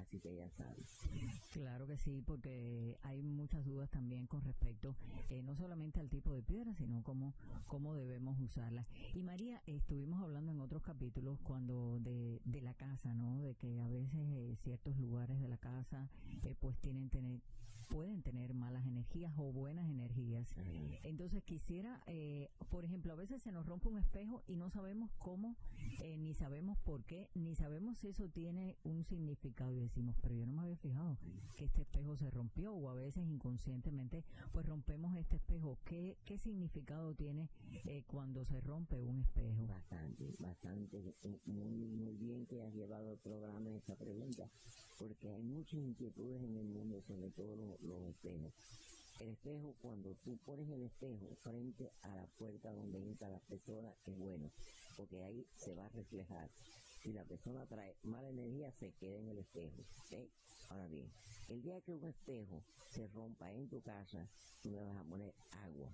Así 0.00 0.20
que 0.20 0.34
ya 0.34 0.48
sabes. 0.50 1.08
Claro 1.52 1.86
que 1.86 1.96
sí, 1.96 2.22
porque 2.24 2.98
hay 3.02 3.22
muchas 3.22 3.64
dudas 3.64 3.90
también 3.90 4.26
con 4.26 4.42
respecto 4.42 4.94
eh, 5.28 5.42
no 5.42 5.56
solamente 5.56 6.00
al 6.00 6.08
tipo 6.08 6.32
de 6.32 6.42
piedra, 6.42 6.72
sino 6.74 7.02
cómo, 7.02 7.34
cómo 7.66 7.94
debemos 7.94 8.38
usarla. 8.40 8.86
Y 9.14 9.22
María, 9.22 9.60
estuvimos 9.66 10.22
hablando 10.22 10.52
en 10.52 10.60
otros 10.60 10.82
capítulos 10.82 11.40
cuando 11.42 11.98
de, 12.00 12.40
de 12.44 12.60
la 12.62 12.74
casa, 12.74 13.14
¿no? 13.14 13.40
De 13.40 13.54
que 13.54 13.80
a 13.80 13.88
veces 13.88 14.14
eh, 14.14 14.54
ciertos 14.56 14.96
lugares 14.98 15.40
de 15.40 15.48
la 15.48 15.58
casa 15.58 16.08
eh, 16.44 16.54
pues 16.60 16.78
tienen 16.78 17.10
tener 17.10 17.40
pueden 17.88 18.22
tener 18.22 18.54
malas 18.54 18.86
energías 18.86 19.32
o 19.36 19.52
buenas 19.52 19.88
energías. 19.88 20.54
Entonces 21.02 21.42
quisiera, 21.42 22.02
eh, 22.06 22.50
por 22.68 22.84
ejemplo, 22.84 23.12
a 23.12 23.16
veces 23.16 23.42
se 23.42 23.52
nos 23.52 23.66
rompe 23.66 23.88
un 23.88 23.98
espejo 23.98 24.42
y 24.46 24.56
no 24.56 24.70
sabemos 24.70 25.10
cómo, 25.18 25.56
eh, 26.02 26.16
ni 26.18 26.34
sabemos 26.34 26.78
por 26.78 27.04
qué, 27.04 27.30
ni 27.34 27.54
sabemos 27.54 27.98
si 27.98 28.08
eso 28.08 28.28
tiene 28.28 28.76
un 28.84 29.04
significado 29.04 29.72
y 29.72 29.80
decimos, 29.80 30.16
pero 30.20 30.34
yo 30.34 30.46
no 30.46 30.52
me 30.52 30.62
había 30.62 30.76
fijado 30.76 31.18
que 31.56 31.64
este 31.64 31.82
espejo 31.82 32.16
se 32.16 32.30
rompió 32.30 32.72
o 32.74 32.88
a 32.90 32.94
veces 32.94 33.26
inconscientemente 33.26 34.24
pues 34.52 34.66
rompemos 34.66 35.16
este 35.16 35.36
espejo. 35.36 35.78
¿Qué, 35.84 36.18
qué 36.24 36.38
significado 36.38 37.14
tiene 37.14 37.48
eh, 37.84 38.04
cuando 38.06 38.44
se 38.44 38.60
rompe 38.60 39.02
un 39.02 39.20
espejo? 39.20 39.66
Bastante, 39.66 40.34
bastante, 40.38 41.14
muy, 41.46 41.88
muy 41.88 42.16
bien 42.16 42.46
que 42.46 42.62
has 42.62 42.74
llevado 42.74 43.12
el 43.12 43.18
programa 43.18 43.70
esta 43.70 43.96
pregunta, 43.96 44.50
porque 44.98 45.30
hay 45.30 45.42
muchas 45.42 45.80
inquietudes 45.80 46.42
en 46.42 46.56
el 46.56 46.66
mundo, 46.66 47.00
sobre 47.06 47.30
todo 47.30 47.56
los 47.56 47.80
los 47.82 48.08
espejos. 48.08 48.52
El 49.20 49.30
espejo, 49.30 49.74
cuando 49.80 50.14
tú 50.24 50.36
pones 50.44 50.68
el 50.70 50.82
espejo 50.82 51.34
frente 51.42 51.92
a 52.02 52.14
la 52.14 52.26
puerta 52.38 52.72
donde 52.72 52.98
entra 52.98 53.28
la 53.28 53.40
persona, 53.40 53.92
es 54.06 54.16
bueno, 54.16 54.50
porque 54.96 55.22
ahí 55.24 55.46
se 55.56 55.74
va 55.74 55.86
a 55.86 55.88
reflejar. 55.88 56.50
Si 57.02 57.12
la 57.12 57.24
persona 57.24 57.66
trae 57.66 57.96
mala 58.02 58.28
energía, 58.28 58.70
se 58.72 58.92
queda 58.92 59.18
en 59.18 59.28
el 59.28 59.38
espejo. 59.38 59.84
Ahora 60.68 60.86
bien, 60.86 61.10
el 61.48 61.62
día 61.62 61.80
que 61.80 61.92
un 61.92 62.04
espejo 62.04 62.62
se 62.90 63.08
rompa 63.08 63.50
en 63.52 63.68
tu 63.68 63.80
casa, 63.80 64.28
tú 64.62 64.70
le 64.70 64.82
vas 64.82 64.96
a 64.96 65.04
poner 65.04 65.34
agua 65.50 65.90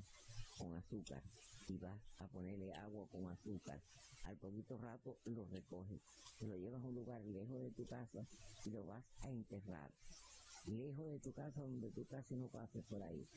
con 0.58 0.74
azúcar 0.74 1.22
y 1.68 1.78
vas 1.78 2.00
a 2.18 2.26
ponerle 2.28 2.72
agua 2.74 3.08
con 3.08 3.30
azúcar. 3.30 3.80
Al 4.24 4.36
poquito 4.38 4.78
rato 4.78 5.18
lo 5.24 5.44
recoges, 5.46 6.00
lo 6.40 6.56
llevas 6.56 6.82
a 6.82 6.86
un 6.86 6.94
lugar 6.94 7.20
lejos 7.24 7.62
de 7.62 7.70
tu 7.72 7.86
casa 7.86 8.26
y 8.64 8.70
lo 8.70 8.84
vas 8.86 9.04
a 9.20 9.30
enterrar 9.30 9.90
lejos 10.66 11.10
de 11.10 11.18
tu 11.18 11.32
casa 11.32 11.60
donde 11.60 11.90
tú 11.90 12.06
casi 12.06 12.36
no 12.36 12.48
pases 12.48 12.84
por 12.84 13.02
ahí, 13.02 13.28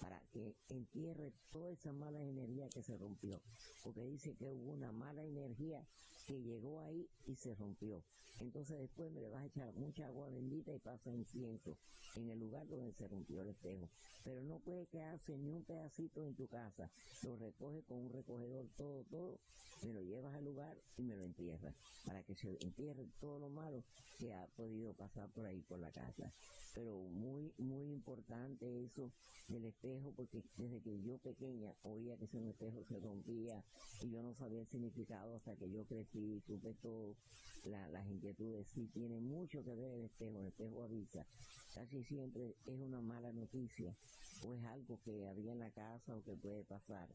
para 0.00 0.20
que 0.32 0.54
entierre 0.68 1.32
toda 1.50 1.72
esa 1.72 1.92
mala 1.92 2.22
energía 2.22 2.68
que 2.68 2.82
se 2.82 2.96
rompió, 2.96 3.40
porque 3.82 4.04
dice 4.04 4.36
que 4.36 4.48
hubo 4.48 4.72
una 4.72 4.92
mala 4.92 5.24
energía 5.24 5.84
que 6.26 6.42
llegó 6.42 6.80
ahí 6.80 7.08
y 7.26 7.36
se 7.36 7.54
rompió. 7.54 8.02
Entonces 8.40 8.78
después 8.78 9.10
me 9.12 9.20
le 9.20 9.30
vas 9.30 9.42
a 9.42 9.46
echar 9.46 9.72
mucha 9.74 10.06
agua 10.06 10.28
bendita 10.28 10.74
y 10.74 10.78
pasa 10.78 11.10
incienso 11.10 11.78
en 12.16 12.28
el 12.28 12.38
lugar 12.38 12.66
donde 12.68 12.92
se 12.92 13.08
rompió 13.08 13.40
el 13.40 13.48
espejo. 13.48 13.88
Pero 14.24 14.42
no 14.42 14.58
puede 14.58 14.86
quedarse 14.86 15.38
ni 15.38 15.52
un 15.52 15.64
pedacito 15.64 16.26
en 16.26 16.34
tu 16.34 16.46
casa. 16.46 16.90
Lo 17.22 17.36
recoge 17.36 17.82
con 17.84 17.98
un 17.98 18.12
recogedor 18.12 18.68
todo, 18.76 19.04
todo, 19.04 19.38
me 19.82 19.94
lo 19.94 20.02
llevas 20.02 20.34
al 20.34 20.44
lugar 20.44 20.76
y 20.98 21.02
me 21.02 21.16
lo 21.16 21.24
entierras, 21.24 21.74
para 22.04 22.22
que 22.24 22.34
se 22.34 22.58
entierre 22.60 23.06
todo 23.20 23.38
lo 23.38 23.48
malo 23.48 23.84
que 24.18 24.32
ha 24.34 24.46
podido 24.48 24.92
pasar 24.94 25.30
por 25.30 25.46
ahí 25.46 25.62
por 25.62 25.78
la 25.78 25.90
casa 25.90 26.32
pero 26.76 26.92
muy, 27.08 27.50
muy 27.56 27.90
importante 27.90 28.84
eso 28.84 29.10
del 29.48 29.64
espejo, 29.64 30.12
porque 30.14 30.42
desde 30.58 30.82
que 30.82 31.02
yo 31.02 31.16
pequeña 31.18 31.74
oía 31.82 32.18
que 32.18 32.26
ese 32.26 32.50
espejo 32.50 32.84
se 32.86 33.00
rompía 33.00 33.64
y 34.02 34.10
yo 34.10 34.22
no 34.22 34.34
sabía 34.34 34.60
el 34.60 34.66
significado 34.66 35.36
hasta 35.36 35.56
que 35.56 35.70
yo 35.70 35.86
crecí 35.86 36.36
y 36.36 36.40
supe 36.42 36.74
todo, 36.82 37.16
la, 37.64 37.88
las 37.88 38.06
inquietudes. 38.06 38.66
Sí, 38.68 38.90
tiene 38.92 39.18
mucho 39.20 39.64
que 39.64 39.74
ver 39.74 39.90
el 39.92 40.04
espejo, 40.04 40.38
el 40.38 40.48
espejo 40.48 40.82
avisa. 40.84 41.26
Casi 41.74 42.04
siempre 42.04 42.54
es 42.66 42.78
una 42.78 43.00
mala 43.00 43.32
noticia 43.32 43.96
o 44.44 44.54
es 44.54 44.64
algo 44.66 45.00
que 45.02 45.26
había 45.28 45.52
en 45.52 45.60
la 45.60 45.70
casa 45.70 46.14
o 46.14 46.22
que 46.22 46.36
puede 46.36 46.62
pasar. 46.64 47.08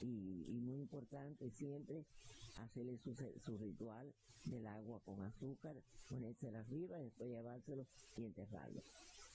Y, 0.00 0.44
y 0.48 0.60
muy 0.60 0.80
importante 0.80 1.50
siempre 1.50 2.04
hacerle 2.56 2.98
su, 2.98 3.14
su 3.44 3.58
ritual 3.58 4.12
del 4.44 4.66
agua 4.66 5.00
con 5.04 5.20
azúcar, 5.22 5.76
ponérselo 6.08 6.58
arriba, 6.58 6.98
después 6.98 7.30
llevárselo 7.30 7.86
y 8.16 8.24
enterrarlo. 8.24 8.82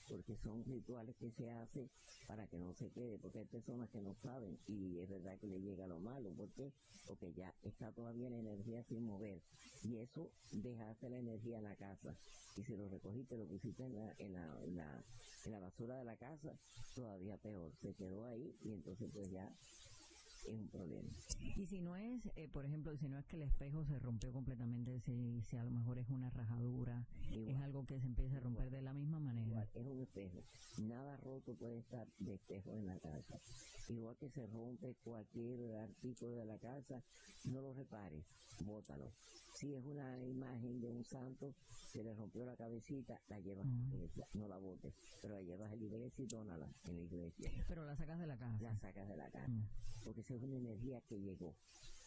porque 0.08 0.36
son 0.42 0.64
rituales 0.64 1.16
que 1.16 1.30
se 1.32 1.50
hacen 1.50 1.88
para 2.26 2.46
que 2.46 2.58
no 2.58 2.72
se 2.74 2.90
quede, 2.90 3.18
porque 3.18 3.40
hay 3.40 3.44
personas 3.44 3.88
que 3.90 4.00
no 4.00 4.14
saben 4.22 4.58
y 4.68 4.98
es 4.98 5.08
verdad 5.08 5.38
que 5.38 5.46
le 5.46 5.60
llega 5.60 5.86
lo 5.86 5.98
malo, 6.00 6.30
¿por 6.34 6.48
qué? 6.50 6.72
Porque 7.06 7.32
ya 7.32 7.52
está 7.62 7.92
todavía 7.92 8.30
la 8.30 8.38
energía 8.38 8.82
sin 8.84 9.04
mover 9.06 9.40
y 9.84 9.96
eso 9.96 10.30
dejaste 10.52 11.08
la 11.10 11.18
energía 11.18 11.58
en 11.58 11.64
la 11.64 11.76
casa 11.76 12.14
y 12.56 12.62
si 12.62 12.76
lo 12.76 12.88
recogiste, 12.88 13.36
lo 13.36 13.46
pusiste 13.46 13.84
en 13.84 13.94
la, 13.94 14.14
en 14.18 14.32
la, 14.32 14.64
en 14.64 14.76
la, 14.76 15.04
en 15.44 15.52
la 15.52 15.60
basura 15.60 15.98
de 15.98 16.04
la 16.04 16.16
casa, 16.16 16.52
todavía 16.94 17.36
peor, 17.36 17.72
se 17.82 17.94
quedó 17.94 18.24
ahí 18.26 18.56
y 18.62 18.72
entonces 18.72 19.10
pues 19.12 19.30
ya 19.30 19.52
es 20.44 20.54
un 20.58 20.68
problema. 20.68 21.10
Y 21.56 21.66
si 21.66 21.80
no 21.80 21.96
es, 21.96 22.26
eh, 22.36 22.48
por 22.48 22.64
ejemplo, 22.64 22.96
si 22.96 23.08
no 23.08 23.18
es 23.18 23.26
que 23.26 23.36
el 23.36 23.42
espejo 23.42 23.84
se 23.84 23.98
rompió 23.98 24.32
completamente, 24.32 25.00
si, 25.00 25.42
si 25.42 25.56
a 25.56 25.64
lo 25.64 25.70
mejor 25.70 25.98
es 25.98 26.08
una 26.08 26.30
rajadura, 26.30 27.06
es 27.30 27.60
algo 27.60 27.84
que 27.86 28.00
se 28.00 28.06
empieza 28.06 28.36
a 28.36 28.40
romper 28.40 28.70
de 28.70 28.82
la 28.82 28.92
misma 28.92 29.18
manera. 29.18 29.46
Igual, 29.46 29.68
es 29.74 29.86
un 29.86 30.00
espejo. 30.00 30.42
Nada 30.78 31.16
roto 31.18 31.54
puede 31.54 31.78
estar 31.78 32.06
de 32.18 32.34
espejo 32.34 32.74
en 32.74 32.86
la 32.86 32.98
casa. 32.98 33.40
Igual 33.88 34.16
que 34.16 34.28
se 34.30 34.46
rompe 34.46 34.94
cualquier 35.02 35.76
artículo 35.76 36.36
de 36.36 36.44
la 36.44 36.58
casa, 36.58 37.02
no 37.44 37.60
lo 37.60 37.72
repares, 37.72 38.24
bótalo. 38.60 39.12
Si 39.56 39.72
es 39.72 39.82
una 39.86 40.22
imagen 40.22 40.82
de 40.82 40.90
un 40.90 41.02
santo, 41.02 41.54
se 41.90 42.04
le 42.04 42.12
rompió 42.12 42.44
la 42.44 42.54
cabecita, 42.56 43.18
la 43.28 43.40
llevas 43.40 43.64
a 43.64 43.70
la 43.70 43.94
iglesia, 43.94 44.26
no 44.34 44.48
la 44.48 44.58
botes, 44.58 44.92
pero 45.22 45.32
la 45.32 45.40
llevas 45.40 45.72
a 45.72 45.76
la 45.76 45.82
iglesia 45.82 46.24
y 46.24 46.26
dónala 46.26 46.68
en 46.84 46.96
la 46.96 47.00
iglesia. 47.00 47.50
Pero 47.66 47.86
la 47.86 47.96
sacas 47.96 48.18
de 48.18 48.26
la 48.26 48.36
casa. 48.36 48.62
La 48.62 48.76
sacas 48.76 49.08
de 49.08 49.16
la 49.16 49.30
casa, 49.30 49.66
porque 50.04 50.20
esa 50.20 50.34
es 50.34 50.42
una 50.42 50.56
energía 50.56 51.00
que 51.08 51.18
llegó. 51.18 51.56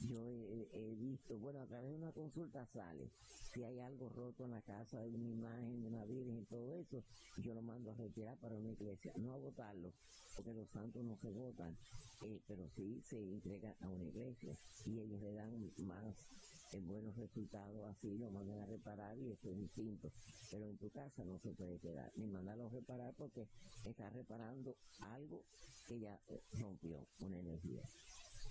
Yo 0.01 0.29
he, 0.29 0.69
he, 0.73 0.95
visto, 0.95 1.39
bueno, 1.39 1.59
a 1.61 1.65
través 1.65 1.89
de 1.89 1.97
una 1.97 2.11
consulta 2.11 2.67
sale, 2.67 3.09
si 3.51 3.63
hay 3.63 3.79
algo 3.79 4.09
roto 4.09 4.45
en 4.45 4.51
la 4.51 4.61
casa, 4.61 4.99
de 4.99 5.09
una 5.09 5.27
imagen 5.27 5.81
de 5.81 5.87
una 5.87 6.05
virgen 6.05 6.37
y 6.37 6.45
todo 6.45 6.75
eso, 6.75 7.03
yo 7.37 7.55
lo 7.55 7.63
mando 7.63 7.89
a 7.89 7.95
retirar 7.95 8.37
para 8.37 8.55
una 8.55 8.69
iglesia, 8.69 9.11
no 9.17 9.33
a 9.33 9.37
botarlo, 9.37 9.91
porque 10.35 10.53
los 10.53 10.69
santos 10.69 11.03
no 11.03 11.17
se 11.17 11.31
votan, 11.31 11.75
eh, 12.25 12.39
pero 12.47 12.69
sí 12.69 13.01
se 13.03 13.17
entregan 13.17 13.75
a 13.81 13.89
una 13.89 14.03
iglesia 14.03 14.55
y 14.85 14.99
ellos 14.99 15.19
le 15.19 15.33
dan 15.33 15.71
más 15.79 16.15
en 16.71 16.87
buenos 16.87 17.15
resultados 17.15 17.83
así 17.89 18.17
lo 18.17 18.29
mandan 18.31 18.59
a 18.59 18.65
reparar 18.65 19.17
y 19.17 19.31
eso 19.31 19.49
es 19.49 19.57
distinto. 19.57 20.11
Pero 20.51 20.65
en 20.65 20.77
tu 20.77 20.89
casa 20.89 21.23
no 21.23 21.39
se 21.39 21.51
puede 21.53 21.79
quedar, 21.79 22.11
ni 22.15 22.27
mandarlo 22.27 22.67
a 22.67 22.69
reparar 22.69 23.13
porque 23.15 23.47
está 23.85 24.09
reparando 24.09 24.75
algo 25.01 25.43
que 25.87 25.99
ya 25.99 26.19
rompió 26.59 27.07
una 27.19 27.39
energía 27.39 27.83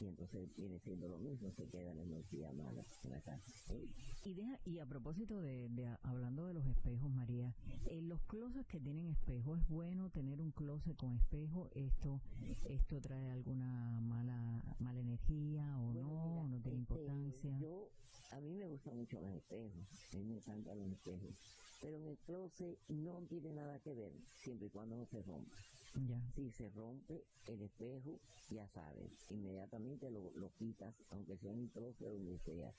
y 0.01 0.07
entonces 0.07 0.49
viene 0.57 0.79
siendo 0.81 1.09
lo 1.09 1.19
mismo, 1.19 1.51
se 1.53 1.67
queda 1.69 1.95
la 1.95 2.03
energía 2.03 2.53
mala 2.53 2.85
en 3.05 3.11
la 3.11 3.21
casa. 3.21 3.43
Y, 4.25 4.35
deja, 4.35 4.61
y 4.65 4.79
a 4.79 4.87
propósito 4.87 5.41
de, 5.41 5.69
de, 5.71 5.87
hablando 6.03 6.47
de 6.47 6.55
los 6.55 6.67
espejos, 6.67 7.11
María, 7.11 7.55
en 7.87 8.09
los 8.09 8.21
closets 8.23 8.67
que 8.67 8.81
tienen 8.81 9.07
espejo, 9.09 9.57
¿es 9.57 9.67
bueno 9.69 10.11
tener 10.11 10.41
un 10.41 10.53
closet 10.53 10.97
con 10.97 11.15
espejo? 11.17 11.69
¿Esto 11.75 12.21
esto 12.69 13.01
trae 13.01 13.31
alguna 13.31 14.01
mala 14.01 14.77
mala 14.79 15.01
energía 15.01 15.79
o 15.81 15.93
Bueno, 15.93 16.09
no? 16.09 16.25
mira, 16.29 16.43
¿No 16.49 16.63
tiene 16.63 16.81
este, 16.81 16.95
importancia? 16.95 17.59
Yo, 17.59 17.91
a 18.33 18.41
mí 18.41 18.55
me 18.55 18.67
gustan 18.67 18.97
mucho 18.97 19.21
los 19.21 19.35
espejos, 19.35 19.73
a 20.13 20.17
mí 20.17 20.25
me 20.25 20.37
encantan 20.37 20.79
los 20.79 20.91
espejos, 20.93 21.35
pero 21.81 21.97
en 21.97 22.07
el 22.07 22.19
closet 22.19 22.79
no 22.89 23.23
tiene 23.29 23.53
nada 23.53 23.79
que 23.81 23.95
ver, 23.95 24.13
siempre 24.37 24.67
y 24.67 24.71
cuando 24.71 24.97
no 24.97 25.07
se 25.07 25.23
rompa. 25.23 25.57
Ya. 25.95 26.21
Si 26.35 26.51
se 26.53 26.69
rompe 26.71 27.25
el 27.47 27.63
espejo, 27.63 28.21
ya 28.51 28.69
sabes, 28.69 29.11
inmediatamente 29.31 30.11
lo, 30.11 30.31
lo 30.37 30.51
quitas, 30.55 30.95
aunque 31.11 31.37
sea 31.39 31.53
un 31.53 31.69
trozo 31.71 32.11
donde 32.11 32.39
sea. 32.39 32.73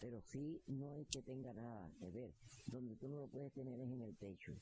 Pero 0.00 0.20
sí, 0.20 0.60
no 0.66 0.94
es 0.96 1.06
que 1.08 1.22
tenga 1.22 1.52
nada 1.54 1.90
que 1.98 2.10
ver. 2.10 2.30
Donde 2.66 2.96
tú 2.96 3.08
no 3.08 3.20
lo 3.20 3.28
puedes 3.28 3.52
tener 3.52 3.80
es 3.80 3.90
en 3.90 4.02
el 4.02 4.16
techo. 4.16 4.52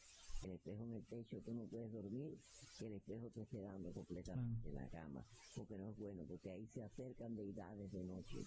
El 0.45 0.51
espejo 0.53 0.85
en 0.85 0.93
el 0.93 1.05
techo, 1.07 1.41
tú 1.41 1.55
no 1.55 1.65
puedes 1.67 1.91
dormir, 1.91 2.39
que 2.79 2.87
el 2.87 2.93
espejo 2.95 3.31
te 3.31 3.43
esté 3.43 3.61
dando 3.63 3.93
completamente 3.93 4.69
en 4.69 4.75
la 4.75 4.89
cama, 4.91 5.25
porque 5.57 5.77
no 5.79 5.89
es 5.89 5.97
bueno, 5.97 6.25
porque 6.29 6.51
ahí 6.51 6.67
se 6.67 6.83
acercan 6.83 7.35
deidades 7.35 7.91
de 7.91 8.05
noche. 8.05 8.45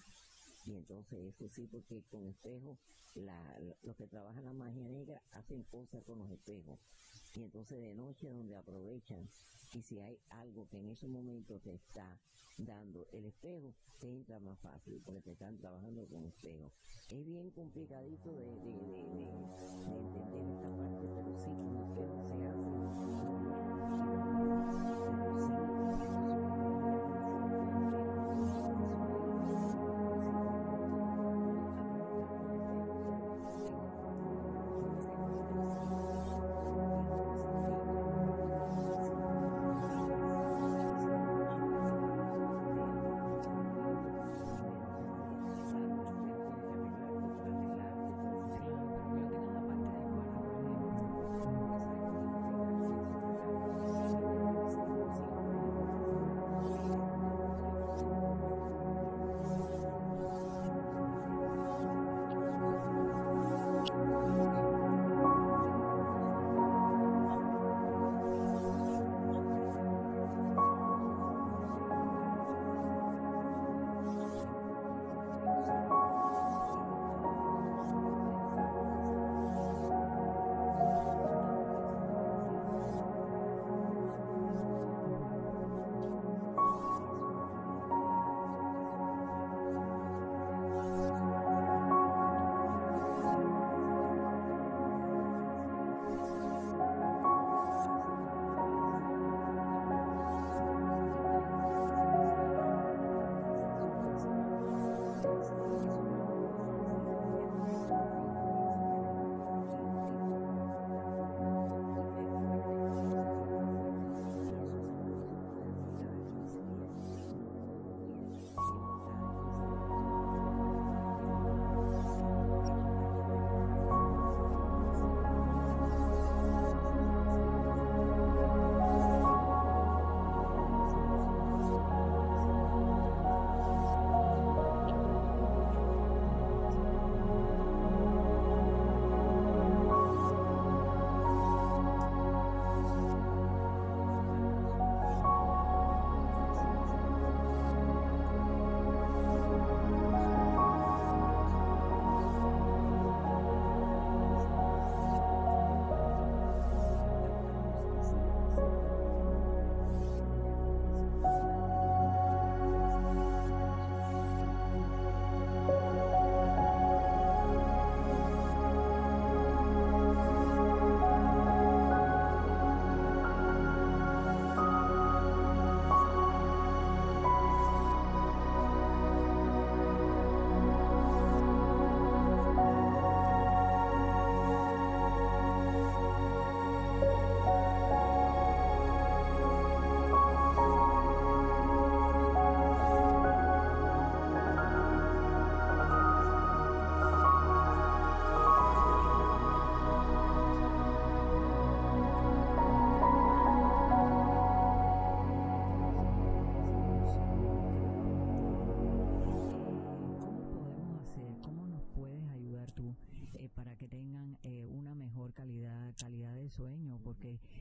Y 0.66 0.74
entonces 0.74 1.34
eso 1.34 1.48
sí, 1.48 1.66
porque 1.66 2.02
con 2.10 2.26
espejos, 2.26 2.78
la, 3.16 3.58
los 3.82 3.96
que 3.96 4.06
trabajan 4.06 4.44
la 4.44 4.52
magia 4.52 4.88
negra 4.88 5.20
hacen 5.32 5.64
cosas 5.64 6.02
con 6.04 6.18
los 6.18 6.30
espejos. 6.30 6.78
Y 7.34 7.42
entonces 7.42 7.80
de 7.80 7.94
noche 7.94 8.28
donde 8.28 8.56
aprovechan. 8.56 9.28
Y 9.74 9.82
si 9.82 10.00
hay 10.00 10.18
algo 10.30 10.66
que 10.68 10.78
en 10.78 10.88
ese 10.88 11.08
momento 11.08 11.60
te 11.60 11.74
está 11.74 12.18
dando 12.56 13.06
el 13.12 13.26
espejo, 13.26 13.74
te 14.00 14.10
entra 14.10 14.40
más 14.40 14.58
fácil 14.60 15.00
porque 15.04 15.20
te 15.20 15.32
están 15.32 15.56
trabajando 15.58 16.06
con 16.08 16.24
espejo. 16.24 16.72
Es 17.10 17.24
bien 17.24 17.50
complicadito 17.50 18.32
de, 18.32 18.46
de, 18.46 18.72
de, 18.72 18.96
de, 18.96 19.26
de 19.88 19.98
entender 19.98 20.44
esta 20.48 20.76
parte, 20.76 21.06
pero 21.14 21.38
sí, 21.38 21.50
con 21.50 21.76
espejo 21.76 22.36
se 22.36 22.46
hace. 22.46 22.67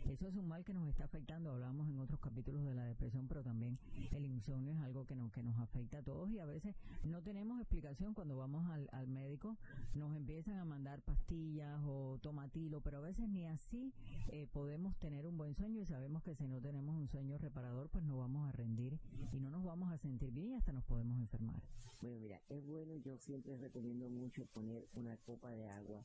Eso 0.09 0.27
es 0.27 0.35
un 0.35 0.47
mal 0.47 0.63
que 0.63 0.73
nos 0.73 0.87
está 0.87 1.05
afectando. 1.05 1.51
Hablamos 1.51 1.87
en 1.89 1.99
otros 1.99 2.19
capítulos 2.19 2.63
de 2.63 2.73
la 2.73 2.85
depresión, 2.85 3.27
pero 3.27 3.43
también 3.43 3.77
el 4.11 4.25
insomnio 4.25 4.73
es 4.73 4.79
algo 4.79 5.05
que 5.05 5.15
nos, 5.15 5.31
que 5.31 5.43
nos 5.43 5.57
afecta 5.59 5.99
a 5.99 6.03
todos 6.03 6.29
y 6.31 6.39
a 6.39 6.45
veces 6.45 6.75
no 7.03 7.21
tenemos 7.21 7.59
explicación 7.59 8.13
cuando 8.13 8.37
vamos 8.37 8.69
al, 8.69 8.89
al 8.91 9.07
médico. 9.07 9.57
Nos 9.93 10.15
empiezan 10.15 10.59
a 10.59 10.65
mandar 10.65 11.01
pastillas 11.01 11.79
o 11.85 12.19
tomatilo, 12.21 12.81
pero 12.81 12.97
a 12.97 13.01
veces 13.01 13.27
ni 13.29 13.45
así 13.45 13.93
eh, 14.27 14.47
podemos 14.51 14.97
tener 14.97 15.25
un 15.25 15.37
buen 15.37 15.55
sueño 15.55 15.81
y 15.81 15.85
sabemos 15.85 16.23
que 16.23 16.35
si 16.35 16.47
no 16.47 16.61
tenemos 16.61 16.95
un 16.95 17.07
sueño 17.07 17.37
reparador, 17.37 17.89
pues 17.89 18.03
no 18.03 18.17
vamos 18.17 18.47
a 18.47 18.51
rendir 18.51 18.99
y 19.31 19.39
no 19.39 19.49
nos 19.49 19.63
vamos 19.63 19.91
a 19.91 19.97
sentir 19.97 20.31
bien 20.31 20.51
y 20.51 20.55
hasta 20.55 20.71
nos 20.71 20.83
podemos 20.83 21.17
enfermar. 21.19 21.61
Bueno, 22.01 22.19
mira, 22.19 22.39
es 22.49 22.63
bueno, 22.65 22.95
yo 22.97 23.17
siempre 23.17 23.57
recomiendo 23.57 24.07
mucho 24.09 24.45
poner 24.47 24.87
una 24.93 25.17
copa 25.17 25.49
de 25.51 25.67
agua 25.69 26.03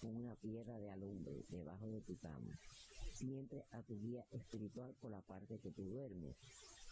con 0.00 0.16
una 0.16 0.34
piedra 0.36 0.78
de 0.78 0.90
alumbre 0.90 1.44
debajo 1.48 1.86
de 1.88 2.00
tu 2.00 2.16
cama. 2.18 2.58
Siempre 3.14 3.64
a 3.70 3.80
tu 3.82 3.96
guía 4.00 4.26
espiritual 4.32 4.92
por 5.00 5.12
la 5.12 5.20
parte 5.20 5.60
que 5.60 5.70
tú 5.70 5.84
duermes, 5.84 6.34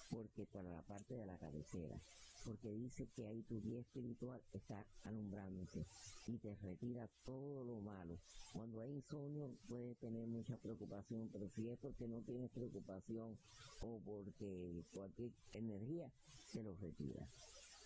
porque 0.09 0.47
para 0.47 0.71
la 0.71 0.83
parte 0.83 1.15
de 1.15 1.27
la 1.27 1.37
cabecera, 1.37 2.01
porque 2.45 2.71
dice 2.71 3.09
que 3.17 3.27
ahí 3.27 3.43
tu 3.43 3.61
guía 3.61 3.81
espiritual 3.81 4.41
está 4.53 4.87
alumbrándose 5.03 5.85
y 6.29 6.39
te 6.39 6.55
retira 6.63 7.09
todo 7.25 7.65
lo 7.65 7.81
malo. 7.81 8.21
Cuando 8.53 8.83
hay 8.83 8.93
insomnio 8.93 9.51
puedes 9.67 9.99
tener 9.99 10.25
mucha 10.29 10.57
preocupación, 10.59 11.29
pero 11.33 11.49
si 11.57 11.69
es 11.69 11.77
porque 11.81 12.07
no 12.07 12.21
tienes 12.23 12.51
preocupación 12.51 13.37
o 13.81 14.01
porque 14.05 14.85
cualquier 14.93 15.33
energía, 15.55 16.09
se 16.53 16.63
lo 16.63 16.73
retira. 16.77 17.27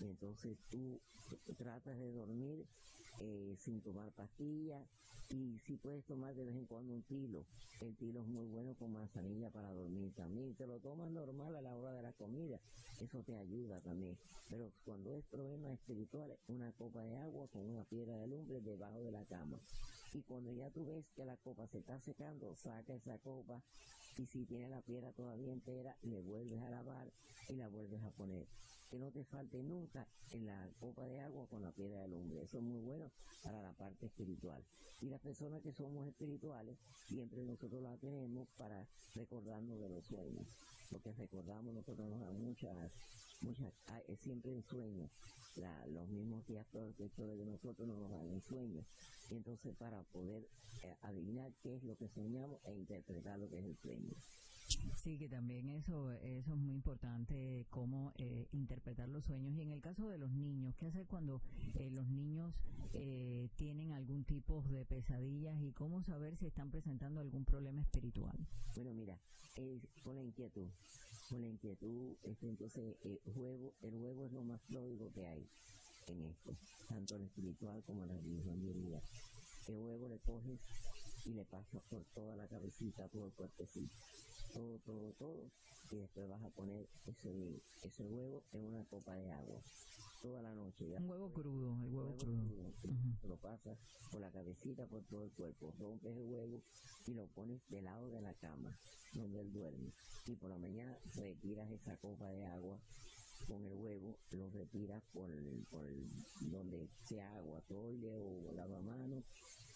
Entonces 0.01 0.59
tú 0.69 1.01
tratas 1.57 1.99
de 1.99 2.13
dormir 2.13 2.67
eh, 3.21 3.57
sin 3.59 3.81
tomar 3.81 4.11
pastillas 4.13 4.83
y 5.31 5.59
si 5.67 5.77
puedes 5.77 6.05
tomar 6.05 6.35
de 6.35 6.45
vez 6.45 6.55
en 6.55 6.67
cuando 6.67 6.95
un 6.95 7.03
tilo. 7.03 7.45
El 7.81 7.95
tilo 7.97 8.21
es 8.21 8.27
muy 8.27 8.47
bueno 8.47 8.75
con 8.75 8.93
manzanilla 8.93 9.51
para 9.51 9.73
dormir 9.73 10.13
también. 10.15 10.55
Te 10.55 10.67
lo 10.67 10.79
tomas 10.81 11.11
normal 11.11 11.55
a 11.57 11.61
la 11.61 11.77
hora 11.77 11.93
de 11.93 12.03
la 12.03 12.13
comida. 12.13 12.59
Eso 13.01 13.23
te 13.23 13.37
ayuda 13.37 13.81
también. 13.81 14.17
Pero 14.49 14.73
cuando 14.85 15.15
es 15.15 15.25
problema 15.27 15.73
espiritual, 15.73 16.37
una 16.49 16.73
copa 16.73 17.03
de 17.05 17.17
agua 17.19 17.49
con 17.49 17.69
una 17.69 17.85
piedra 17.85 18.17
de 18.17 18.29
lumbre 18.29 18.61
debajo 18.61 19.03
de 19.03 19.11
la 19.11 19.25
cama. 19.25 19.61
Y 20.15 20.23
cuando 20.23 20.53
ya 20.53 20.71
tú 20.71 20.87
ves 20.87 21.05
que 21.15 21.25
la 21.25 21.37
copa 21.37 21.67
se 21.67 21.79
está 21.79 22.01
secando, 22.01 22.55
saca 22.55 22.95
esa 22.95 23.19
copa 23.19 23.63
y 24.17 24.25
si 24.27 24.47
tiene 24.47 24.69
la 24.71 24.81
piedra 24.81 25.13
todavía 25.13 25.53
entera, 25.53 25.95
le 26.03 26.21
vuelves 26.21 26.63
a 26.63 26.71
lavar 26.71 27.13
y 27.49 27.57
la 27.57 27.69
vuelves 27.69 28.03
a 28.03 28.11
poner 28.13 28.47
que 28.91 28.99
no 28.99 29.11
te 29.11 29.25
falte 29.25 29.63
nunca 29.63 30.07
en 30.33 30.47
la 30.47 30.69
copa 30.79 31.07
de 31.07 31.21
agua 31.21 31.47
con 31.49 31.63
la 31.63 31.73
piedra 31.73 32.03
de 32.03 32.09
lumbre. 32.09 32.43
Eso 32.43 32.59
es 32.59 32.63
muy 32.63 32.81
bueno 32.81 33.11
para 33.43 33.63
la 33.63 33.73
parte 33.73 34.07
espiritual. 34.07 34.63
Y 35.01 35.07
las 35.09 35.21
personas 35.21 35.63
que 35.63 35.73
somos 35.73 36.07
espirituales, 36.07 36.77
siempre 37.07 37.45
nosotros 37.45 37.83
la 37.83 37.97
tenemos 37.99 38.49
para 38.57 38.87
recordarnos 39.15 39.79
de 39.81 39.89
los 39.89 40.05
sueños. 40.07 40.47
Porque 40.91 41.13
recordamos, 41.13 41.75
nosotros 41.75 42.09
nos 42.09 42.21
dan 42.21 42.41
muchas, 42.41 42.77
muchas, 43.41 43.73
siempre 44.23 44.53
en 44.53 44.63
sueños. 44.63 45.11
los 45.89 46.09
mismos 46.09 46.47
días 46.47 46.67
protectores 46.71 47.39
de 47.39 47.45
nosotros 47.45 47.89
nos 47.89 48.11
dan 48.11 48.29
en 48.31 48.41
sueños. 48.43 48.87
Y 49.31 49.35
entonces 49.35 49.75
para 49.77 50.03
poder 50.05 50.47
eh, 50.83 50.95
adivinar 51.03 51.53
qué 51.63 51.75
es 51.75 51.83
lo 51.83 51.97
que 51.97 52.09
soñamos 52.09 52.61
e 52.65 52.75
interpretar 52.75 53.39
lo 53.39 53.49
que 53.49 53.59
es 53.59 53.65
el 53.65 53.77
sueño. 53.77 54.15
Sí, 55.07 55.19
que 55.19 55.29
también 55.29 55.69
eso, 55.69 56.11
eso 56.11 56.53
es 56.53 56.59
muy 56.59 56.75
importante, 56.75 57.65
cómo 57.71 58.13
eh, 58.17 58.49
interpretar 58.51 59.09
los 59.09 59.25
sueños. 59.25 59.55
Y 59.55 59.61
en 59.61 59.71
el 59.71 59.81
caso 59.81 60.09
de 60.09 60.19
los 60.19 60.33
niños, 60.33 60.75
¿qué 60.77 60.87
hacer 60.87 61.07
cuando 61.07 61.41
eh, 61.75 61.91
los 61.93 62.09
niños 62.09 62.53
eh, 62.93 63.49
tienen 63.55 63.93
algún 63.93 64.25
tipo 64.25 64.63
de 64.63 64.85
pesadillas 64.85 65.63
y 65.63 65.71
cómo 65.73 66.03
saber 66.03 66.37
si 66.37 66.47
están 66.47 66.71
presentando 66.71 67.21
algún 67.21 67.45
problema 67.45 67.83
espiritual? 67.83 68.37
Bueno, 68.75 68.93
mira, 68.95 69.17
con 70.03 70.17
la 70.17 70.25
inquietud, 70.25 70.69
con 71.31 71.41
la 71.41 71.49
inquietud, 71.49 72.17
este, 72.25 72.49
entonces 72.49 72.97
el 73.03 73.21
huevo, 73.37 73.75
el 73.83 73.95
huevo 73.95 74.27
es 74.27 74.33
lo 74.33 74.43
más 74.43 74.61
lógico 74.71 75.13
que 75.13 75.27
hay 75.29 75.47
en 76.09 76.23
esto, 76.23 76.57
tanto 76.89 77.15
en 77.15 77.23
espiritual 77.23 77.81
como 77.85 78.07
la 78.07 78.17
religión 78.19 78.61
de 78.61 79.01
El 79.69 79.79
huevo 79.79 80.09
le 80.09 80.19
coges 80.19 80.59
y 81.25 81.35
le 81.35 81.45
pasas 81.45 81.83
por 81.89 82.05
toda 82.07 82.35
la 82.35 82.49
cabecita, 82.49 83.09
todo 83.09 83.27
el 83.27 83.33
cuerpecito 83.33 83.95
todo, 84.53 84.79
todo, 84.81 85.13
todo, 85.19 85.51
y 85.91 85.97
después 85.97 86.29
vas 86.29 86.43
a 86.43 86.51
poner 86.51 86.89
ese, 87.07 87.63
ese 87.83 88.05
huevo 88.05 88.43
en 88.53 88.65
una 88.65 88.85
copa 88.85 89.15
de 89.15 89.31
agua 89.33 89.63
toda 90.23 90.43
la 90.43 90.55
noche. 90.55 90.85
Un 90.99 91.09
huevo 91.09 91.33
crudo, 91.33 91.77
el 91.85 91.95
huevo, 91.95 92.17
crudo. 92.17 92.73
Lo 93.29 93.37
pasas 93.37 93.79
por 94.11 94.21
la 94.21 94.31
cabecita, 94.31 94.87
por 94.87 95.05
todo 95.05 95.25
el 95.25 95.31
cuerpo, 95.33 95.73
rompes 95.79 96.17
el 96.17 96.25
huevo 96.25 96.63
y 97.07 97.15
lo 97.15 97.27
pones 97.29 97.61
del 97.69 97.85
lado 97.85 98.11
de 98.11 98.21
la 98.21 98.35
cama, 98.35 98.77
donde 99.15 99.41
él 99.41 99.53
duerme. 99.53 99.93
Y 100.27 100.35
por 100.37 100.51
la 100.51 100.59
mañana 100.59 100.99
retiras 101.15 101.71
esa 101.71 101.97
copa 101.99 102.29
de 102.31 102.45
agua 102.47 102.81
con 103.47 103.65
el 103.65 103.75
huevo, 103.75 104.19
lo 104.33 104.51
retiras 104.51 105.03
por, 105.13 105.31
por 105.71 105.87
donde 106.41 106.89
sea 107.05 107.37
agua, 107.37 107.61
toile 107.69 108.17
o 108.17 108.53
lavamanos 108.53 109.25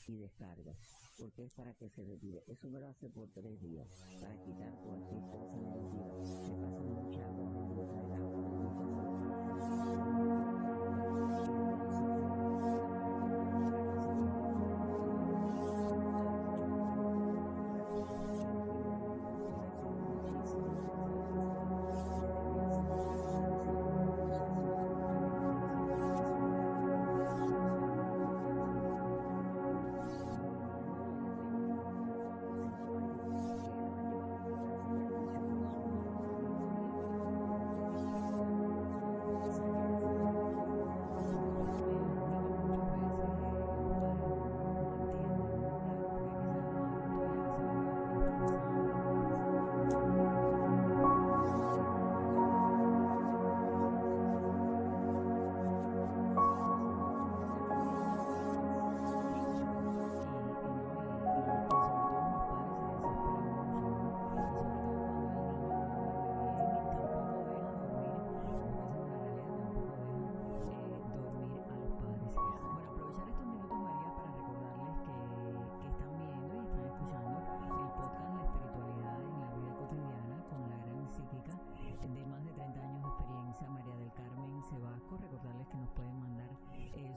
y 0.09 0.17
descargas 0.17 0.77
porque 1.21 1.45
es 1.45 1.53
para 1.53 1.75
que 1.75 1.89
se 1.91 2.03
retire. 2.03 2.43
Eso 2.47 2.69
me 2.71 2.81
lo 2.81 2.89
hace 2.89 3.11
por 3.11 3.29
tres 3.29 3.61
días, 3.61 3.87
para 4.21 4.35
quitar 4.43 4.73
cualquier 4.83 5.21
cosa 5.31 5.57
negativa. 5.59 6.90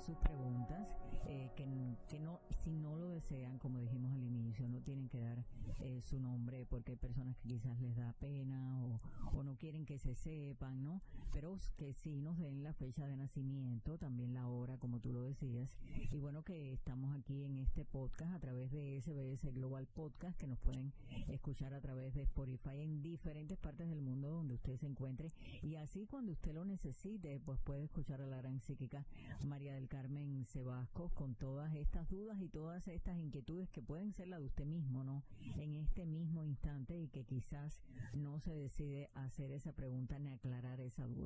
Sus 0.04 0.18
preguntas, 0.18 0.88
eh, 1.26 1.50
que, 1.56 1.66
que, 2.10 2.20
no, 2.20 2.42
si 2.64 2.72
no 2.72 2.96
lo 2.98 3.08
desean, 3.08 3.58
como 3.58 3.80
dijimos 3.80 4.12
al 4.14 4.24
inicio, 4.24 4.68
no 4.68 4.82
tienen 4.82 5.08
que 5.08 5.22
dar 5.22 5.44
eh, 5.80 6.02
su 6.02 6.20
nombre 6.20 6.66
porque 6.66 6.92
hay 6.92 6.98
personas 6.98 7.38
que 7.38 7.48
quizás 7.48 7.80
les 7.80 7.96
da 7.96 8.14
pena 8.20 8.84
o, 8.84 9.00
o, 9.34 9.44
no 9.44 9.56
quieren 9.58 9.86
que 9.86 9.98
se 9.98 10.16
sepan, 10.16 10.84
¿no? 10.84 11.02
Pero 11.34 11.58
que 11.78 11.94
sí 11.94 12.22
nos 12.22 12.38
den 12.38 12.64
la 12.64 12.74
fecha 12.74 13.08
de 13.08 13.18
nacimiento, 13.18 13.98
también 13.98 14.34
la 14.34 14.48
hora, 14.48 14.78
como 14.78 15.00
tú 15.00 15.12
lo 15.12 15.24
decías. 15.24 15.76
Y 16.12 16.20
bueno, 16.20 16.44
que 16.44 16.72
estamos 16.72 17.16
aquí 17.16 17.44
en 17.44 17.58
este 17.58 17.86
podcast 17.86 18.34
a 18.36 18.40
través 18.40 18.72
de 18.72 19.02
SBS 19.02 19.52
Global 19.54 19.88
Podcast, 19.88 20.38
que 20.38 20.48
nos 20.48 20.60
pueden 20.60 20.94
escuchar 21.28 21.74
a 21.74 21.82
través 21.82 22.14
de 22.14 22.22
Spotify 22.22 22.82
en 22.82 23.02
diferentes 23.02 23.58
partes 23.58 23.90
del 23.90 24.02
mundo 24.02 24.30
donde 24.30 24.54
usted 24.54 24.78
se 24.78 24.86
encuentre. 24.86 25.32
Y 25.64 25.76
así 25.76 26.06
cuando 26.06 26.32
usted 26.32 26.54
lo 26.54 26.66
necesite, 26.66 27.40
pues 27.40 27.60
puede 27.62 27.84
escuchar 27.84 28.22
a 28.22 28.28
la 28.28 28.38
gran 28.38 28.62
psíquica 28.62 29.06
María 29.44 29.74
del 29.74 29.88
Carmen 29.88 30.46
Sebasco 30.46 31.10
con 31.16 31.34
todas 31.36 31.74
estas 31.74 32.10
dudas 32.10 32.40
y 32.42 32.50
todas 32.50 32.88
estas 32.88 33.18
inquietudes 33.18 33.70
que 33.70 33.82
pueden 33.82 34.14
ser 34.14 34.28
la 34.28 34.40
de 34.40 34.46
usted 34.46 34.66
mismo, 34.66 35.04
¿no? 35.04 35.24
En 35.58 35.74
este 35.74 36.06
mismo 36.06 36.44
instante 36.44 37.00
y 37.00 37.08
que 37.08 37.26
quizás 37.26 37.82
no 38.16 38.40
se 38.40 38.54
decide 38.54 39.10
hacer 39.16 39.52
esa 39.52 39.74
pregunta 39.74 40.20
ni 40.20 40.30
aclarar 40.30 40.80
esa 40.80 41.08
duda. 41.08 41.23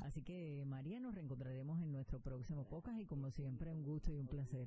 Así 0.00 0.22
que 0.22 0.64
María, 0.66 1.00
nos 1.00 1.14
reencontraremos 1.14 1.80
en 1.80 1.90
nuestro 1.90 2.20
próximo 2.20 2.64
podcast 2.64 3.00
y 3.00 3.06
como 3.06 3.30
siempre 3.30 3.46
siempre 3.46 3.70
un 3.70 3.84
gusto 3.84 4.12
y 4.12 4.18
un 4.18 4.26
placer. 4.26 4.66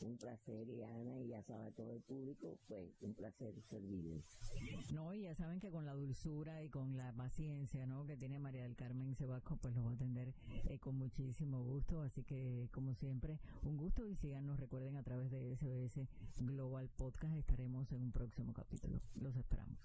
Un 0.00 0.16
placer, 0.18 0.68
y 0.68 0.82
Ana, 0.82 1.20
y 1.20 1.28
ya 1.28 1.42
sabe 1.44 1.70
todo 1.72 1.94
el 1.94 2.02
público, 2.02 2.58
pues 2.66 2.90
un 3.00 3.14
placer 3.14 3.54
servirles. 3.70 4.24
No, 4.92 5.14
y 5.14 5.22
ya 5.22 5.34
saben 5.36 5.60
que 5.60 5.70
con 5.70 5.86
la 5.86 5.94
dulzura 5.94 6.62
y 6.62 6.68
con 6.68 6.96
la 6.96 7.12
paciencia, 7.12 7.86
¿no? 7.86 8.04
Que 8.04 8.16
tiene 8.16 8.40
María 8.40 8.64
del 8.64 8.74
Carmen 8.74 9.14
Sebasco, 9.14 9.56
pues 9.56 9.74
los 9.76 9.86
va 9.86 9.90
a 9.90 9.94
atender 9.94 10.34
eh, 10.64 10.78
con 10.80 10.96
muchísimo 10.96 11.62
gusto. 11.62 12.02
Así 12.02 12.24
que, 12.24 12.68
como 12.72 12.94
siempre, 12.94 13.38
un 13.62 13.76
gusto 13.76 14.06
y 14.06 14.16
síganos, 14.16 14.58
recuerden 14.58 14.96
a 14.96 15.04
través 15.04 15.30
de 15.30 15.54
SBS 15.54 16.08
Global 16.38 16.88
Podcast, 16.88 17.36
estaremos 17.36 17.92
en 17.92 18.02
un 18.02 18.12
próximo 18.12 18.52
capítulo. 18.52 19.00
Los 19.14 19.36
esperamos. 19.36 19.78